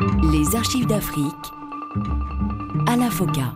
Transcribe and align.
Les 0.00 0.56
archives 0.56 0.86
d'Afrique 0.86 1.32
à 2.86 2.96
la 2.96 3.10
FOCA. 3.10 3.54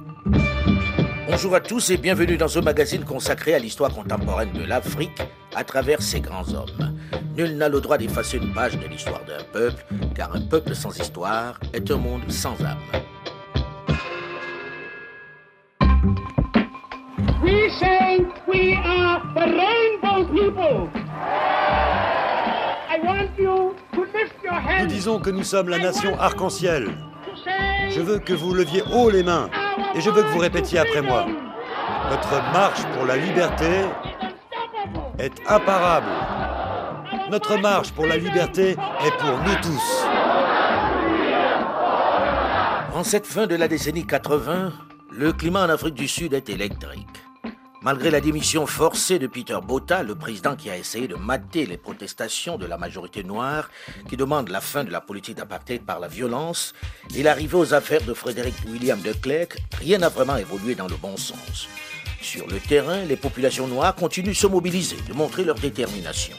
Bonjour 1.29 1.55
à 1.55 1.61
tous 1.61 1.91
et 1.91 1.97
bienvenue 1.97 2.37
dans 2.37 2.49
ce 2.49 2.59
magazine 2.59 3.05
consacré 3.05 3.55
à 3.55 3.59
l'histoire 3.59 3.91
contemporaine 3.91 4.53
de 4.53 4.63
l'Afrique 4.63 5.23
à 5.55 5.65
travers 5.65 6.03
ses 6.03 6.21
grands 6.21 6.53
hommes. 6.53 6.99
Nul 7.37 7.57
n'a 7.57 7.69
le 7.69 7.81
droit 7.81 7.97
d'effacer 7.97 8.37
une 8.37 8.53
page 8.53 8.79
de 8.79 8.87
l'histoire 8.87 9.25
d'un 9.25 9.43
peuple, 9.53 9.85
car 10.15 10.35
un 10.35 10.43
peuple 10.43 10.75
sans 10.75 10.99
histoire 10.99 11.59
est 11.73 11.91
un 11.91 11.97
monde 11.97 12.31
sans 12.31 12.57
âme. 12.63 12.79
We 17.43 17.71
say 17.81 18.19
we 18.47 18.77
are 18.85 19.23
the 19.35 19.47
rainbow 19.47 20.27
people. 20.33 20.91
I 22.89 22.99
want 23.03 23.31
you 23.39 23.76
Nous 24.81 24.87
disons 24.87 25.21
que 25.21 25.31
nous 25.31 25.43
sommes 25.43 25.69
la 25.69 25.79
nation 25.79 26.19
arc-en-ciel. 26.21 26.91
Je 27.91 28.01
veux 28.01 28.19
que 28.19 28.33
vous 28.33 28.53
leviez 28.53 28.83
haut 28.93 29.11
les 29.11 29.23
mains 29.23 29.49
et 29.95 30.01
je 30.01 30.11
veux 30.11 30.23
que 30.23 30.29
vous 30.29 30.39
répétiez 30.39 30.79
après 30.79 31.03
moi. 31.03 31.27
Notre 32.11 32.53
marche 32.53 32.83
pour 32.95 33.07
la 33.07 33.17
liberté 33.17 33.87
est 35.19 35.33
imparable. 35.49 36.07
Notre 37.31 37.57
marche 37.59 37.93
pour 37.93 38.07
la 38.07 38.17
liberté 38.17 38.71
est 38.71 39.17
pour 39.19 39.39
nous 39.39 39.55
tous. 39.63 40.07
En 42.95 43.03
cette 43.03 43.27
fin 43.27 43.47
de 43.47 43.57
la 43.57 43.69
décennie 43.69 44.07
80, 44.07 44.73
le 45.11 45.33
climat 45.33 45.67
en 45.67 45.71
Afrique 45.71 45.95
du 45.95 46.09
Sud 46.09 46.35
est 46.35 46.49
électrique. 46.49 47.26
Malgré 47.87 48.11
la 48.11 48.21
démission 48.21 48.67
forcée 48.67 49.21
de 49.21 49.29
Peter 49.29 49.59
Botha, 49.63 50.03
le 50.03 50.17
président 50.17 50.57
qui 50.57 50.69
a 50.71 50.77
essayé 50.77 51.07
de 51.07 51.15
mater 51.15 51.67
les 51.67 51.77
protestations 51.77 52.59
de 52.59 52.67
la 52.67 52.79
majorité 52.79 53.23
noire 53.23 53.71
qui 54.09 54.17
demande 54.17 54.49
la 54.49 54.61
fin 54.61 54.83
de 54.83 54.91
la 54.91 55.01
politique 55.01 55.37
d'apartheid 55.37 55.83
par 55.83 56.01
la 56.01 56.09
violence, 56.09 56.75
et 57.15 57.23
l'arrivée 57.23 57.57
aux 57.57 57.75
affaires 57.75 58.03
de 58.03 58.13
Frédéric 58.13 58.57
William 58.69 59.01
de 59.01 59.13
Klerk, 59.13 59.59
rien 59.79 59.99
n'a 59.99 60.09
vraiment 60.09 60.37
évolué 60.37 60.75
dans 60.75 60.89
le 60.89 60.97
bon 60.97 61.17
sens. 61.17 61.69
Sur 62.21 62.49
le 62.49 62.59
terrain, 62.59 63.05
les 63.05 63.15
populations 63.15 63.69
noires 63.69 63.95
continuent 63.95 64.31
de 64.31 64.33
se 64.33 64.49
mobiliser, 64.49 64.97
de 65.09 65.15
montrer 65.15 65.45
leur 65.45 65.55
détermination. 65.55 66.35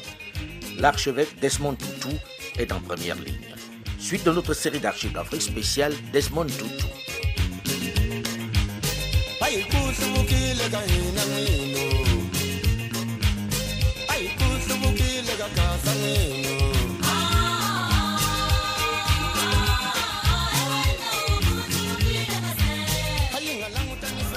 L'archevêque 0.77 1.39
Desmond 1.39 1.75
Tutu 1.75 2.17
est 2.59 2.73
en 2.73 2.81
première 2.81 3.15
ligne. 3.15 3.55
Suite 3.97 4.25
de 4.25 4.33
notre 4.33 4.53
série 4.53 4.81
d'archives 4.81 5.13
d'Afrique 5.13 5.43
spéciale 5.43 5.93
Desmond 6.11 6.47
Tutu. 6.47 6.96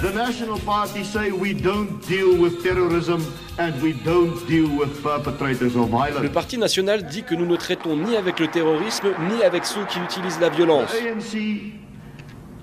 The 0.01 0.13
National 0.15 0.59
Party 0.61 1.05
say 1.05 1.31
we 1.31 1.53
don't 1.53 2.01
deal 2.09 2.37
with 2.41 2.63
terrorism 2.63 3.21
and 3.59 3.81
we 3.83 3.93
don't 3.93 4.47
deal 4.49 4.69
with 4.79 5.03
perpetrators 5.03 5.77
of 5.77 5.91
Le 5.91 5.99
violence. 5.99 6.33
Parti 6.33 6.59
national 6.59 7.03
dit 7.05 7.23
que 7.23 7.35
nous 7.35 7.47
ne 7.47 7.57
traitons 7.57 7.97
ni 7.97 8.17
avec 8.17 8.41
le 8.41 8.49
terrorisme 8.49 9.09
ni 9.29 9.43
avec 9.43 9.65
ceux 9.65 9.85
qui 9.87 9.99
utilisent 9.99 10.41
la 10.41 10.49
violence. 10.49 10.91
ANC 10.95 11.75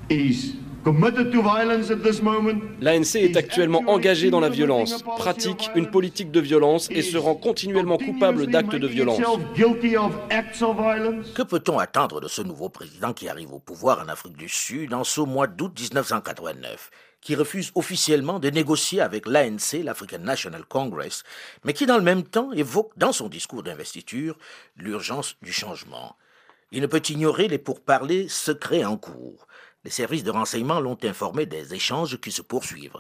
is 0.09 0.56
committed 0.87 1.33
to 1.33 1.41
violence 1.41 1.91
at 1.91 1.97
this 1.97 2.21
moment. 2.21 2.61
L'ANC 2.79 3.15
est 3.15 3.35
actuellement 3.35 3.83
engagé 3.87 4.29
dans 4.29 4.39
la 4.39 4.47
violence, 4.47 5.03
pratique 5.03 5.69
une 5.75 5.91
politique 5.91 6.31
de 6.31 6.39
violence 6.39 6.87
et 6.89 7.01
se 7.01 7.17
rend 7.17 7.35
continuellement 7.35 7.97
coupable 7.97 8.47
d'actes 8.47 8.77
de 8.77 8.87
violence. 8.87 9.19
Que 11.35 11.43
peut-on 11.43 11.77
attendre 11.77 12.21
de 12.21 12.29
ce 12.29 12.41
nouveau 12.41 12.69
président 12.69 13.11
qui 13.11 13.27
arrive 13.27 13.53
au 13.53 13.59
pouvoir 13.59 13.99
en 13.99 14.07
Afrique 14.07 14.37
du 14.37 14.47
Sud 14.47 14.93
en 14.93 15.03
ce 15.03 15.19
mois 15.19 15.47
d'août 15.47 15.77
1989, 15.77 16.89
qui 17.19 17.35
refuse 17.35 17.73
officiellement 17.75 18.39
de 18.39 18.49
négocier 18.49 19.01
avec 19.01 19.27
l'ANC, 19.27 19.83
l'African 19.83 20.19
National 20.19 20.63
Congress, 20.63 21.25
mais 21.65 21.73
qui 21.73 21.85
dans 21.85 21.97
le 21.97 22.03
même 22.03 22.23
temps 22.23 22.53
évoque 22.53 22.91
dans 22.95 23.11
son 23.11 23.27
discours 23.27 23.63
d'investiture 23.63 24.37
l'urgence 24.77 25.35
du 25.41 25.51
changement? 25.51 26.15
Il 26.71 26.81
ne 26.81 26.87
peut 26.87 27.03
ignorer 27.09 27.49
les 27.49 27.57
pourparlers 27.57 28.27
secrets 28.29 28.85
en 28.85 28.97
cours. 28.97 29.47
Les 29.83 29.91
services 29.91 30.23
de 30.23 30.31
renseignement 30.31 30.79
l'ont 30.79 30.97
informé 31.03 31.45
des 31.45 31.73
échanges 31.73 32.19
qui 32.19 32.31
se 32.31 32.41
poursuivent. 32.41 32.97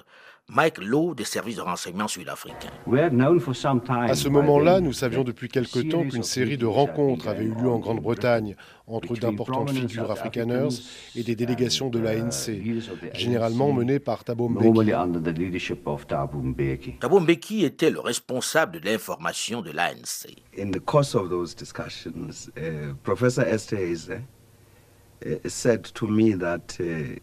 Mike 0.49 0.77
Lowe 0.77 1.13
des 1.13 1.25
services 1.25 1.57
de 1.57 1.61
renseignement 1.61 2.07
sud-africains. 2.07 2.71
À 2.87 4.15
ce 4.15 4.29
moment-là, 4.29 4.79
nous 4.79 4.93
savions 4.93 5.25
depuis 5.25 5.49
quelque 5.49 5.79
temps 5.79 6.07
qu'une 6.07 6.23
série 6.23 6.57
de 6.57 6.65
rencontres 6.65 7.27
avait 7.27 7.43
eu 7.43 7.53
lieu 7.53 7.69
en 7.69 7.79
Grande-Bretagne 7.79 8.55
entre 8.87 9.17
d'importantes 9.17 9.71
figures 9.71 10.09
afrikaners 10.09 10.69
et 11.17 11.23
des 11.23 11.35
délégations 11.35 11.89
de 11.89 11.99
l'ANC, 11.99 13.13
généralement 13.13 13.73
menées 13.73 13.99
par 13.99 14.23
Thabo 14.23 14.47
Mbeki. 14.47 14.69
Thabo 17.01 17.19
Mbeki 17.19 17.65
était 17.65 17.89
le 17.89 17.99
responsable 17.99 18.79
de 18.79 18.85
l'information 18.85 19.61
de 19.61 19.71
l'ANC. 19.71 20.29
Said 25.45 25.83
to 25.93 26.07
me 26.07 26.33
that 26.35 26.77
uh, 26.79 27.19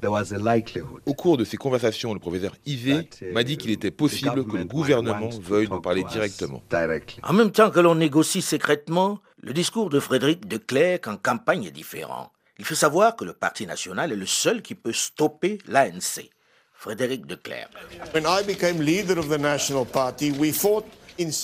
there 0.00 0.10
was 0.10 0.32
a 0.32 0.38
likelihood. 0.38 1.00
Au 1.06 1.14
cours 1.14 1.36
de 1.36 1.44
ces 1.44 1.56
conversations, 1.56 2.14
le 2.14 2.20
professeur 2.20 2.54
Ivé 2.66 3.08
uh, 3.20 3.32
m'a 3.32 3.42
dit 3.42 3.56
qu'il 3.56 3.70
était 3.70 3.90
possible 3.90 4.44
que 4.44 4.56
le 4.56 4.64
gouvernement 4.64 5.30
veuille 5.40 5.68
nous 5.68 5.80
parler 5.80 6.04
directement. 6.04 6.62
Directly. 6.70 7.20
En 7.22 7.32
même 7.32 7.50
temps 7.50 7.70
que 7.70 7.80
l'on 7.80 7.94
négocie 7.94 8.42
secrètement, 8.42 9.20
le 9.40 9.52
discours 9.52 9.90
de 9.90 10.00
Frédéric 10.00 10.46
de 10.46 10.56
Klerk 10.56 11.06
en 11.08 11.16
campagne 11.16 11.64
est 11.64 11.70
différent. 11.70 12.32
Il 12.58 12.64
faut 12.64 12.76
savoir 12.76 13.16
que 13.16 13.24
le 13.24 13.32
Parti 13.32 13.66
national 13.66 14.12
est 14.12 14.16
le 14.16 14.26
seul 14.26 14.62
qui 14.62 14.74
peut 14.74 14.92
stopper 14.92 15.58
l'ANC. 15.66 16.30
Frédéric 16.74 17.26
de 17.26 17.34
Klerk. 17.34 17.70
When 18.12 18.24
I 18.26 18.44
became 18.46 18.80
leader 18.80 19.18
of 19.18 19.28
the 19.28 19.38
National 19.38 19.86
Party, 19.86 20.32
we 20.32 20.52
fought 20.52 20.84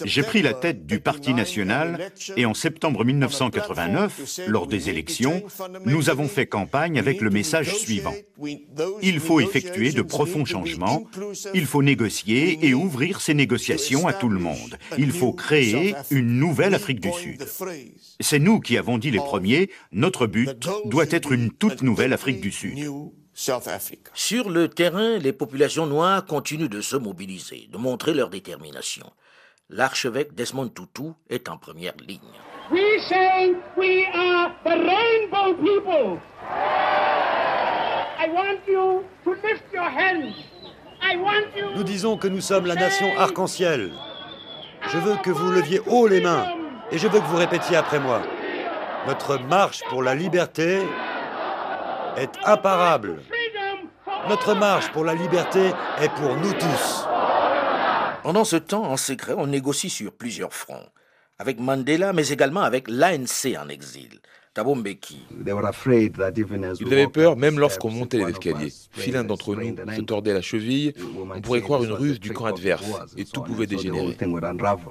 J'ai 0.04 0.22
pris 0.22 0.42
la 0.42 0.54
tête 0.54 0.86
du 0.86 1.00
Parti 1.00 1.32
89 1.34 1.36
national 1.36 2.12
et 2.36 2.46
en 2.46 2.54
septembre 2.54 3.04
1989, 3.04 4.40
lors 4.46 4.66
des 4.66 4.88
élections, 4.88 5.42
nous 5.84 6.10
avons 6.10 6.28
fait 6.28 6.46
campagne 6.46 6.98
avec 6.98 7.20
le 7.20 7.30
message 7.30 7.74
suivant. 7.74 8.14
Il 9.02 9.20
faut 9.20 9.40
effectuer 9.40 9.92
de 9.92 10.02
profonds 10.02 10.44
changements, 10.44 11.04
il 11.54 11.66
faut 11.66 11.82
négocier 11.82 12.58
et 12.66 12.74
ouvrir 12.74 13.20
ces 13.20 13.34
négociations 13.34 14.06
à 14.06 14.12
tout 14.12 14.28
le 14.28 14.38
monde. 14.38 14.78
Il 14.98 15.12
faut 15.12 15.32
créer 15.32 15.94
une 16.10 16.38
nouvelle 16.38 16.74
Afrique 16.74 17.00
du 17.00 17.12
Sud. 17.12 17.44
C'est 18.20 18.38
nous 18.38 18.60
qui 18.60 18.76
avons 18.76 18.98
dit 18.98 19.10
les 19.10 19.18
premiers, 19.18 19.70
notre 19.92 20.26
but 20.26 20.50
doit 20.84 21.10
être 21.10 21.32
une 21.32 21.50
toute 21.50 21.82
nouvelle 21.82 22.12
Afrique 22.12 22.40
du 22.40 22.50
Sud. 22.50 22.78
Sur 24.14 24.50
le 24.50 24.68
terrain, 24.68 25.16
les 25.18 25.32
populations 25.32 25.86
noires 25.86 26.26
continuent 26.26 26.68
de 26.68 26.80
se 26.80 26.96
mobiliser, 26.96 27.68
de 27.72 27.78
montrer 27.78 28.12
leur 28.12 28.28
détermination. 28.28 29.10
L'archevêque 29.72 30.34
Desmond 30.34 30.68
Tutu 30.68 31.12
est 31.28 31.48
en 31.48 31.56
première 31.56 31.92
ligne. 32.06 32.18
We 32.72 33.00
say 33.08 33.54
we 33.76 34.04
are 34.12 34.50
the 34.64 34.70
rainbow 34.70 35.54
people. 35.54 36.18
I 38.18 38.28
want 38.32 38.58
you 38.66 39.04
to 39.24 39.30
lift 39.46 39.72
your 39.72 39.84
hands. 39.88 40.34
I 41.00 41.16
want 41.16 41.56
you 41.56 41.70
Nous 41.76 41.84
disons 41.84 42.16
que 42.16 42.26
nous 42.26 42.40
sommes 42.40 42.66
la 42.66 42.74
nation 42.74 43.16
arc-en-ciel. 43.16 43.92
Je 44.92 44.98
veux 44.98 45.16
que 45.22 45.30
vous 45.30 45.52
leviez 45.52 45.80
haut 45.86 46.08
les 46.08 46.20
mains 46.20 46.46
et 46.90 46.98
je 46.98 47.06
veux 47.06 47.20
que 47.20 47.26
vous 47.26 47.36
répétiez 47.36 47.76
après 47.76 48.00
moi. 48.00 48.22
Notre 49.06 49.38
marche 49.38 49.82
pour 49.88 50.02
la 50.02 50.16
liberté 50.16 50.80
est 52.16 52.32
imparable. 52.44 53.22
Notre 54.28 54.54
marche 54.54 54.90
pour 54.90 55.04
la 55.04 55.14
liberté 55.14 55.70
est 56.00 56.12
pour 56.14 56.36
nous 56.36 56.52
tous. 56.54 57.06
Pendant 58.22 58.44
ce 58.44 58.56
temps, 58.56 58.84
en 58.84 58.96
secret, 58.96 59.34
on 59.36 59.46
négocie 59.46 59.90
sur 59.90 60.12
plusieurs 60.12 60.52
fronts. 60.52 60.86
Avec 61.38 61.58
Mandela, 61.58 62.12
mais 62.12 62.28
également 62.28 62.60
avec 62.60 62.88
l'ANC 62.88 63.56
en 63.58 63.68
exil. 63.68 64.20
Thabo 64.52 64.74
Mbeki. 64.74 65.22
They 65.44 65.52
were 65.52 65.64
afraid 65.64 66.16
that 66.16 66.32
even 66.36 66.64
as 66.64 66.80
we 66.80 66.88
Ils 66.88 66.92
avaient 66.92 67.06
peur 67.06 67.36
même 67.36 67.58
lorsqu'on 67.58 67.90
montait 67.90 68.18
les 68.18 68.30
escaliers. 68.30 68.72
Si 68.94 69.10
l'un 69.10 69.24
d'entre 69.24 69.54
nous 69.54 69.76
se 69.94 70.00
tordait 70.02 70.34
la 70.34 70.42
cheville, 70.42 70.92
on 71.16 71.40
pourrait 71.40 71.62
croire 71.62 71.82
une 71.84 71.92
ruse 71.92 72.18
du 72.18 72.32
camp 72.32 72.46
adverse 72.46 72.84
et 73.16 73.24
tout 73.24 73.42
pouvait 73.42 73.66
dégénérer. 73.66 74.16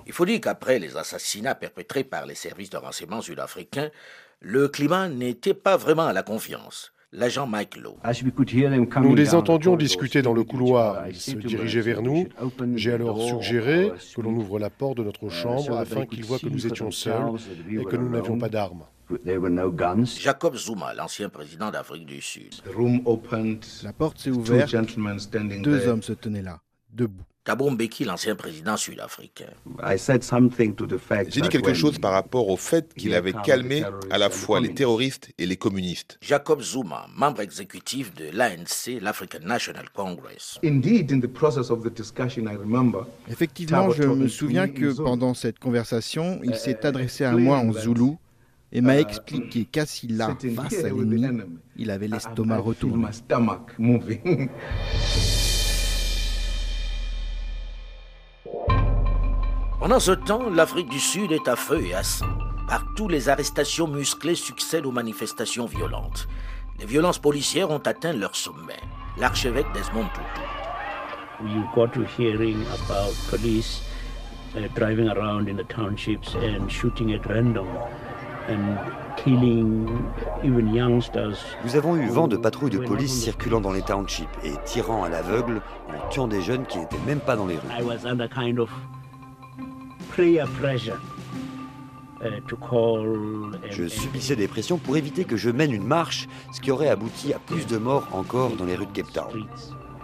Il 0.08 0.14
faut 0.14 0.26
dire 0.26 0.40
qu'après 0.42 0.80
les 0.80 0.96
assassinats 0.98 1.56
perpétrés 1.56 2.06
par 2.06 2.26
les 2.26 2.36
services 2.36 2.70
de 2.70 2.78
renseignement 2.78 3.22
sud-africains, 3.22 3.92
le 4.40 4.70
climat 4.70 5.10
n'était 5.10 5.54
pas 5.54 5.76
vraiment 5.76 6.08
à 6.08 6.14
la 6.14 6.24
confiance. 6.24 6.94
L'agent 7.12 7.48
Mike 7.48 7.78
Lowe. 7.78 7.98
Nous 9.02 9.16
les 9.16 9.34
entendions 9.34 9.76
discuter 9.76 10.22
dans 10.22 10.34
le 10.34 10.44
couloir. 10.44 11.08
Ils 11.08 11.16
se 11.16 11.32
dirigeaient 11.32 11.82
vers 11.82 12.04
nous. 12.04 12.28
J'ai 12.76 12.94
alors 12.94 13.20
suggéré 13.22 13.92
que 14.16 14.22
l'on 14.22 14.34
ouvre 14.34 14.60
la 14.60 14.70
porte 14.70 14.98
de 14.98 15.04
notre 15.04 15.30
chambre 15.30 15.78
afin 15.78 16.06
qu'ils 16.06 16.24
voient 16.24 16.38
que 16.40 16.48
nous 16.48 16.68
étions 16.68 16.92
seuls 16.92 17.34
et 17.70 17.84
que 17.84 17.96
nous 17.96 18.10
n'avions 18.10 18.38
pas 18.38 18.50
d'armes. 18.50 18.86
Jacob 20.20 20.56
Zuma, 20.56 20.94
l'ancien 20.94 21.30
président 21.30 21.72
d'Afrique 21.72 22.06
du 22.06 22.22
Sud. 22.22 22.54
La 23.84 23.94
porte 23.94 24.20
s'est 24.20 24.30
ouverte. 24.30 24.76
Deux 25.64 25.88
hommes 25.88 26.04
se 26.04 26.14
tenaient 26.14 26.44
là, 26.44 26.62
debout. 26.94 27.24
Thabo 27.50 27.72
Mbeki, 27.72 28.06
l'ancien 28.06 28.36
président 28.36 28.78
sud-africain. 28.78 29.48
J'ai 31.30 31.42
dit 31.42 31.50
quelque 31.50 31.74
chose 31.74 31.98
par 31.98 32.12
rapport 32.12 32.48
au 32.48 32.58
fait 32.58 32.94
qu'il 32.94 33.16
avait 33.16 33.34
calmé 33.44 33.82
à 34.12 34.20
la 34.20 34.30
fois 34.30 34.60
les 34.60 34.72
terroristes 34.72 35.32
et 35.40 35.48
les 35.48 35.58
communistes. 35.58 36.20
Jacob 36.22 36.62
Zuma, 36.62 37.08
membre 37.16 37.42
exécutif 37.42 38.14
de 38.14 38.26
l'ANC, 38.32 39.02
l'African 39.02 39.40
National 39.44 39.86
Congress. 39.92 40.60
Effectivement, 43.32 43.90
je 43.90 44.04
me 44.04 44.28
souviens 44.28 44.68
que 44.68 44.94
pendant 45.02 45.34
cette 45.34 45.58
conversation, 45.58 46.40
il 46.44 46.54
s'est 46.54 46.86
adressé 46.86 47.24
à 47.24 47.32
moi 47.32 47.58
en 47.58 47.74
zoulou 47.74 48.20
et 48.72 48.82
m'a 48.82 49.00
expliqué 49.00 49.66
qu'assis 49.66 50.08
là, 50.08 50.38
face 50.56 50.84
à 50.84 50.90
l'ennemi, 50.90 51.26
il 51.78 51.90
avait 51.90 52.08
l'estomac 52.08 52.60
retourné. 52.60 53.08
Pendant 59.80 60.02
ce 60.02 60.12
temps, 60.12 60.50
l'Afrique 60.50 60.90
du 60.90 61.00
Sud 61.00 61.32
est 61.32 61.48
à 61.48 61.56
feu 61.56 61.82
et 61.86 61.94
à 61.94 62.04
sang. 62.04 62.28
Partout, 62.68 63.08
les 63.08 63.30
arrestations 63.30 63.88
musclées 63.88 64.36
succèdent 64.36 64.86
aux 64.86 64.92
manifestations 64.92 65.68
violentes. 65.68 66.28
Les 66.80 66.86
violences 66.86 67.18
policières 67.18 67.72
ont 67.72 67.82
atteint 67.86 68.12
leur 68.12 68.36
sommet. 68.36 68.82
L'archevêque 69.18 69.68
Desmond 69.74 70.08
Tutu. 70.14 71.50
You 71.50 71.64
got 71.74 71.94
to 71.94 72.02
hearing 72.18 72.58
about 72.88 73.16
police 73.30 73.82
uh, 74.58 74.68
driving 74.76 75.08
around 75.08 75.48
in 75.48 75.56
the 75.56 75.64
townships 75.64 76.36
and 76.36 76.70
shooting 76.70 77.14
at 77.14 77.26
random 77.26 77.68
and 78.50 78.78
killing 79.16 79.88
even 80.44 80.74
youngsters? 80.74 81.38
Nous 81.64 81.78
avons 81.78 81.96
eu 81.96 82.10
vent 82.10 82.28
de 82.28 82.36
patrouilles 82.36 82.72
de 82.72 82.80
police 82.80 83.24
circulant 83.24 83.62
dans 83.62 83.72
les 83.72 83.82
townships 83.82 84.28
et 84.44 84.52
tirant 84.66 85.06
à 85.06 85.10
l'aveugle 85.10 85.62
en 85.88 86.10
tuant 86.10 86.28
des 86.28 86.42
jeunes 86.42 86.66
qui 86.66 86.80
n'étaient 86.80 86.98
même 87.08 87.22
pas 87.22 87.38
dans 87.38 87.48
les 87.48 87.56
rues. 87.56 87.80
I 87.80 87.82
was 87.82 88.06
under 88.06 88.28
kind 88.28 88.60
of 88.60 88.70
Je 93.72 93.88
subissais 93.88 94.36
des 94.36 94.48
pressions 94.48 94.78
pour 94.78 94.98
éviter 94.98 95.24
que 95.24 95.38
je 95.38 95.50
mène 95.50 95.72
une 95.72 95.86
marche, 95.86 96.28
ce 96.52 96.60
qui 96.60 96.72
aurait 96.72 96.90
abouti 96.90 97.34
à 97.34 97.40
plus 97.40 97.66
de 97.66 97.78
morts 97.78 98.08
encore 98.12 98.52
dans 98.56 98.66
les 98.66 98.76
rues 98.76 98.88
de 98.88 98.92
Cape 98.92 99.12
Town. 99.14 99.46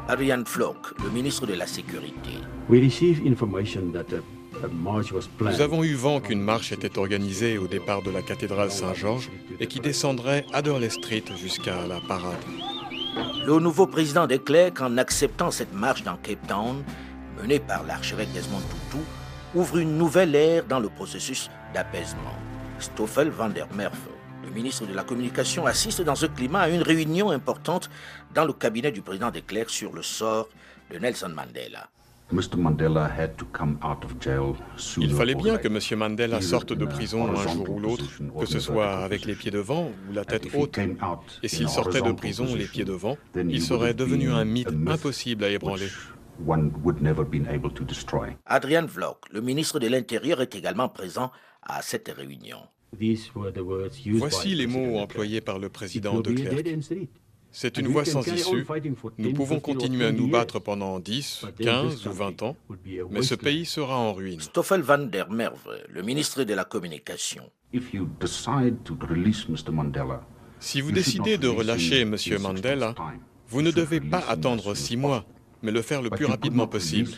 Adrian 0.08 0.44
Flock, 0.46 0.94
le 1.04 1.10
ministre 1.10 1.48
de 1.48 1.54
la 1.54 1.66
Sécurité. 1.66 2.30
We 2.70 2.82
received 2.82 3.26
information 3.26 3.92
that 3.92 4.06
a, 4.14 4.66
a 4.66 4.70
march 4.70 5.12
was 5.12 5.28
planned. 5.38 5.56
Nous 5.56 5.62
avons 5.62 5.84
eu 5.84 5.96
vent 5.96 6.20
qu'une 6.22 6.42
marche 6.42 6.72
était 6.72 6.98
organisée 7.00 7.58
au 7.58 7.68
départ 7.68 8.04
de 8.04 8.12
la 8.12 8.22
cathédrale 8.22 8.70
Saint-Georges 8.72 9.30
et 9.60 9.66
qui 9.68 9.80
descendrait 9.80 10.46
Adderley 10.54 10.90
Street 10.90 11.24
jusqu'à 11.42 11.88
la 11.88 12.00
parade. 12.00 12.38
Le 13.46 13.60
nouveau 13.60 13.88
président 13.88 14.28
déclare 14.28 14.74
qu'en 14.74 14.98
acceptant 14.98 15.50
cette 15.50 15.74
marche 15.74 16.04
dans 16.04 16.18
Cape 16.18 16.46
Town, 16.48 16.84
menée 17.42 17.60
par 17.60 17.84
l'archevêque 17.84 18.32
Desmond 18.34 18.62
Tutu, 18.92 19.04
ouvre 19.56 19.78
une 19.78 19.98
nouvelle 19.98 20.36
ère 20.36 20.66
dans 20.66 20.80
le 20.80 20.90
processus 20.90 21.50
d'apaisement. 21.74 22.36
Stoffel 22.80 23.30
van 23.30 23.50
der 23.50 23.68
Merwe, 23.74 23.96
le 24.44 24.52
ministre 24.52 24.86
de 24.86 24.94
la 24.94 25.04
Communication, 25.04 25.66
assiste 25.66 26.02
dans 26.02 26.16
ce 26.16 26.26
climat 26.26 26.62
à 26.62 26.70
une 26.70 26.82
réunion 26.84 27.32
importante 27.32 27.90
dans 28.34 28.46
le 28.46 28.54
cabinet 28.54 28.92
du 28.92 29.02
président 29.02 29.32
de 29.32 29.40
Klerk 29.40 29.70
sur 29.70 29.94
le 29.94 30.04
sort 30.04 30.50
de 30.92 31.00
Nelson 31.00 31.30
Mandela. 31.30 31.90
Mr. 32.32 32.58
Mandela 32.58 33.08
had 33.08 33.38
to 33.38 33.46
come 33.54 33.78
out 33.84 34.04
of 34.04 34.16
jail 34.20 34.56
sooner 34.78 35.06
Il 35.06 35.14
fallait 35.14 35.36
bien 35.36 35.58
que 35.58 35.68
M. 35.68 35.80
Mandela 36.00 36.42
sorte 36.42 36.74
de 36.74 36.86
prison 36.86 37.30
un 37.30 37.36
jour 37.48 37.70
ou 37.70 37.80
l'autre, 37.80 38.04
que 38.40 38.48
ce 38.48 38.60
soit 38.60 38.98
avec 38.98 39.26
les 39.26 39.36
pieds 39.36 39.52
devant 39.52 39.92
ou 40.10 40.14
la 40.14 40.26
tête 40.26 40.46
if 40.46 40.56
he 40.56 40.58
haute. 40.58 40.80
Et 41.44 41.48
s'il 41.48 41.70
sortait 41.70 42.02
de 42.02 42.12
prison 42.12 42.48
les 42.56 42.66
pieds 42.66 42.84
devant, 42.84 43.16
il 43.36 43.62
serait 43.62 43.78
would 43.78 44.02
have 44.02 44.10
devenu 44.10 44.26
been 44.26 44.36
un 44.36 44.46
mythe 44.46 44.68
a 44.70 44.72
myth 44.72 44.90
impossible 44.90 45.44
à 45.44 45.50
ébranler. 45.50 45.88
One 46.46 46.72
would 46.84 47.02
never 47.02 47.24
been 47.26 47.48
able 47.48 47.72
to 47.72 47.84
destroy. 47.84 48.36
Adrian 48.46 48.86
Vlok, 48.86 49.26
le 49.32 49.42
ministre 49.42 49.80
de 49.80 49.88
l'Intérieur, 49.88 50.42
est 50.42 50.56
également 50.56 50.90
présent 50.90 51.32
à 51.62 51.82
cette 51.82 52.10
réunion. 52.10 52.60
These 52.98 53.32
were 53.36 53.52
the 53.52 53.60
words 53.60 54.06
used 54.06 54.20
Voici 54.20 54.56
les 54.56 54.68
mots 54.68 54.98
employés 55.00 55.42
par 55.42 55.60
le 55.60 55.70
président 55.70 56.20
de 56.22 56.32
Klerk. 56.32 56.66
C'est 57.52 57.78
une 57.78 57.88
voie 57.88 58.04
sans 58.04 58.22
issue. 58.28 58.66
Nous 59.18 59.30
10, 59.30 59.34
pouvons 59.34 59.56
15 59.56 59.58
or 59.58 59.62
continuer 59.62 60.06
à 60.06 60.12
20 60.12 60.18
nous 60.18 60.28
battre 60.28 60.60
pendant 60.60 61.00
10, 61.00 61.46
but 61.46 61.56
then 61.56 61.66
15 61.88 61.96
this 61.96 62.06
ou 62.06 62.12
20 62.12 62.44
ans, 62.44 62.58
mais 63.10 63.22
ce 63.22 63.36
pays 63.36 63.66
sera 63.66 63.98
en 63.98 64.12
ruine. 64.12 64.42
Stoffel 64.42 64.82
van 64.82 64.98
der 64.98 65.30
Merwe, 65.32 65.84
le 65.90 66.02
ministre 66.02 66.44
de 66.44 66.54
la 66.54 66.66
Communication. 66.66 67.50
If 67.72 67.94
you 67.94 68.10
decide 68.20 68.84
to 68.84 68.98
release 69.10 69.48
Mr. 69.48 69.72
Mandela, 69.72 70.22
Si 70.60 70.82
vous 70.82 70.92
décidez 70.92 71.38
de 71.38 71.48
release 71.48 71.60
relâcher 71.60 72.02
M. 72.02 72.18
Mandela, 72.42 72.94
vous 73.48 73.62
ne 73.62 73.72
devez 73.72 74.02
pas 74.02 74.24
attendre 74.28 74.74
six 74.76 74.98
mois, 74.98 75.26
mais 75.66 75.72
le 75.72 75.82
faire 75.82 76.02
le 76.02 76.10
plus 76.10 76.26
rapidement 76.26 76.68
possible. 76.68 77.10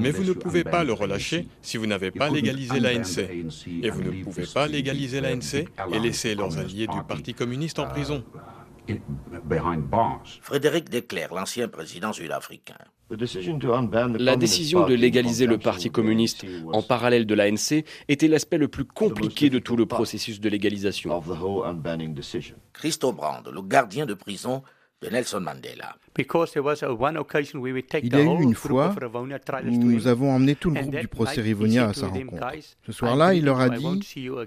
Mais 0.00 0.10
vous 0.10 0.24
ne 0.24 0.32
pouvez 0.32 0.64
pas 0.64 0.82
le 0.82 0.92
the 0.94 0.98
relâcher 0.98 1.46
si 1.62 1.76
vous 1.76 1.86
n'avez 1.86 2.10
pas 2.10 2.28
légalisé 2.28 2.80
l'ANC. 2.80 3.18
Et 3.82 3.90
vous 3.90 4.02
ne 4.02 4.24
pouvez 4.24 4.46
pas 4.52 4.66
légaliser 4.66 5.20
l'ANC 5.20 5.54
et 5.92 5.98
laisser 6.00 6.34
leurs 6.34 6.48
Communist 6.48 6.74
alliés 6.74 6.86
du 6.86 6.96
Party, 6.96 7.06
Parti 7.06 7.34
communiste 7.34 7.78
en 7.78 7.86
uh, 7.86 7.90
prison. 7.90 8.24
Frédéric 10.42 10.90
Declerc, 10.90 11.34
l'ancien 11.34 11.68
président 11.68 12.12
sud-africain. 12.12 12.76
La 14.18 14.36
décision 14.36 14.86
de 14.86 14.94
légaliser 14.94 15.46
le 15.46 15.58
Parti 15.58 15.90
communiste 15.90 16.44
en 16.72 16.82
parallèle 16.82 17.26
de 17.26 17.34
l'ANC 17.34 17.84
était 18.08 18.26
l'aspect 18.26 18.58
le 18.58 18.66
plus 18.66 18.84
compliqué 18.84 19.50
de 19.50 19.60
tout 19.60 19.76
le 19.76 19.86
processus 19.86 20.40
de 20.40 20.48
légalisation. 20.48 21.22
Christo 22.72 23.12
Brand, 23.12 23.48
le 23.52 23.62
gardien 23.62 24.06
de 24.06 24.14
prison 24.14 24.62
de 25.02 25.10
Nelson 25.10 25.40
Mandela. 25.40 25.96
Il 26.18 26.24
y 26.24 28.14
a 28.14 28.22
eu 28.22 28.42
une 28.42 28.54
fois 28.54 28.94
où 29.64 29.70
nous 29.70 30.06
avons 30.06 30.30
emmené 30.32 30.54
tout 30.54 30.70
le 30.70 30.80
groupe 30.80 30.98
du 30.98 31.08
procès 31.08 31.42
Rivonia 31.42 31.88
à 31.88 31.92
sa 31.92 32.08
rencontre. 32.08 32.46
Ce 32.86 32.92
soir-là, 32.92 33.34
il 33.34 33.44
leur 33.44 33.60
a 33.60 33.68
dit 33.68 34.00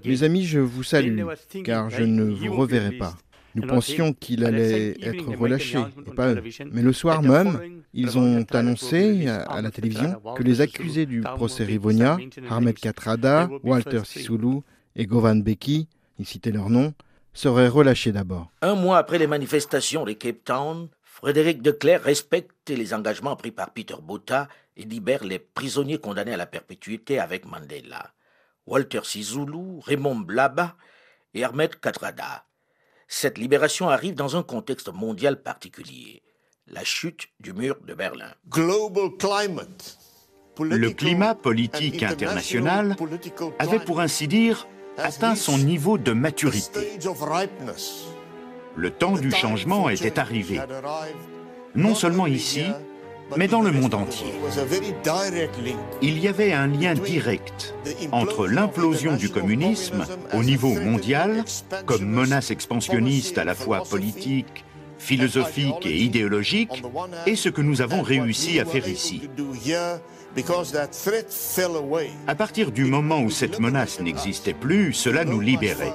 Mes 0.05 0.23
amis, 0.23 0.45
je 0.45 0.59
vous 0.59 0.83
salue, 0.83 1.21
car 1.63 1.89
je 1.89 2.03
ne 2.03 2.23
vous 2.23 2.55
reverrai 2.55 2.93
pas. 2.93 3.15
Nous 3.55 3.65
pensions 3.65 4.13
qu'il 4.13 4.45
allait 4.45 4.95
être 5.01 5.25
relâché, 5.35 5.79
et 5.79 6.11
pas 6.11 6.33
eux. 6.33 6.43
Mais 6.71 6.81
le 6.81 6.93
soir 6.93 7.21
même, 7.21 7.81
ils 7.93 8.17
ont 8.17 8.45
annoncé 8.51 9.27
à 9.27 9.61
la 9.61 9.71
télévision 9.71 10.19
que 10.35 10.43
les 10.43 10.61
accusés 10.61 11.05
du 11.05 11.21
procès 11.21 11.63
Rivonia, 11.63 12.17
Ahmed 12.49 12.79
Katrada, 12.79 13.49
Walter 13.63 14.01
Sisulu 14.03 14.61
et 14.95 15.05
Govan 15.05 15.41
Beki, 15.41 15.87
ils 16.17 16.25
citaient 16.25 16.51
leurs 16.51 16.69
noms, 16.69 16.93
seraient 17.33 17.67
relâchés 17.67 18.11
d'abord. 18.11 18.51
Un 18.61 18.75
mois 18.75 18.97
après 18.97 19.17
les 19.17 19.27
manifestations 19.27 20.05
de 20.05 20.13
Cape 20.13 20.43
Town, 20.43 20.89
Frédéric 21.01 21.61
Declerc 21.61 22.01
respecte 22.01 22.69
les 22.69 22.93
engagements 22.93 23.35
pris 23.35 23.51
par 23.51 23.71
Peter 23.71 23.95
Botha 24.01 24.47
et 24.77 24.83
libère 24.83 25.23
les 25.23 25.39
prisonniers 25.39 25.97
condamnés 25.97 26.33
à 26.33 26.37
la 26.37 26.45
perpétuité 26.45 27.19
avec 27.19 27.45
Mandela. 27.45 28.13
Walter 28.65 29.01
Sisulu, 29.03 29.79
Raymond 29.83 30.15
Blaba 30.15 30.75
et 31.33 31.43
Ahmed 31.43 31.79
Katrada. 31.79 32.45
Cette 33.07 33.37
libération 33.37 33.89
arrive 33.89 34.13
dans 34.13 34.37
un 34.37 34.43
contexte 34.43 34.93
mondial 34.93 35.41
particulier, 35.41 36.21
la 36.67 36.83
chute 36.83 37.27
du 37.39 37.53
mur 37.53 37.77
de 37.85 37.93
Berlin. 37.93 38.31
Global 38.47 39.09
climate. 39.17 39.97
Le 40.59 40.89
climat 40.91 41.35
politique 41.35 42.03
international 42.03 42.95
avait, 43.59 43.79
pour 43.79 44.01
ainsi 44.01 44.27
dire, 44.27 44.67
atteint 44.99 45.35
son 45.35 45.57
niveau 45.57 45.97
de 45.97 46.11
maturité. 46.11 46.99
Le 48.75 48.91
temps 48.91 49.17
du 49.17 49.31
changement 49.31 49.89
était 49.89 50.19
arrivé, 50.19 50.61
non 51.75 51.95
seulement 51.95 52.27
ici, 52.27 52.65
mais 53.37 53.47
dans 53.47 53.61
le 53.61 53.71
monde 53.71 53.93
entier. 53.93 54.27
Il 56.01 56.19
y 56.19 56.27
avait 56.27 56.53
un 56.53 56.67
lien 56.67 56.93
direct 56.93 57.75
entre 58.11 58.47
l'implosion 58.47 59.15
du 59.15 59.29
communisme 59.29 60.05
au 60.33 60.43
niveau 60.43 60.73
mondial, 60.73 61.43
comme 61.85 62.05
menace 62.05 62.51
expansionniste 62.51 63.37
à 63.37 63.43
la 63.43 63.55
fois 63.55 63.83
politique, 63.83 64.65
philosophique 64.97 65.85
et 65.85 65.97
idéologique, 65.97 66.83
et 67.25 67.35
ce 67.35 67.49
que 67.49 67.61
nous 67.61 67.81
avons 67.81 68.01
réussi 68.01 68.59
à 68.59 68.65
faire 68.65 68.87
ici. 68.87 69.29
Do 70.35 70.41
here 70.41 70.43
because 70.43 70.71
that 70.71 70.89
threat 70.91 71.29
fell 71.29 71.75
away. 71.75 72.11
À 72.27 72.35
partir 72.35 72.71
du 72.71 72.85
moment 72.85 73.21
où 73.21 73.29
cette 73.29 73.59
menace 73.59 73.99
n'existait 73.99 74.53
plus, 74.53 74.93
cela 74.93 75.25
nous 75.25 75.39
libérait. 75.39 75.93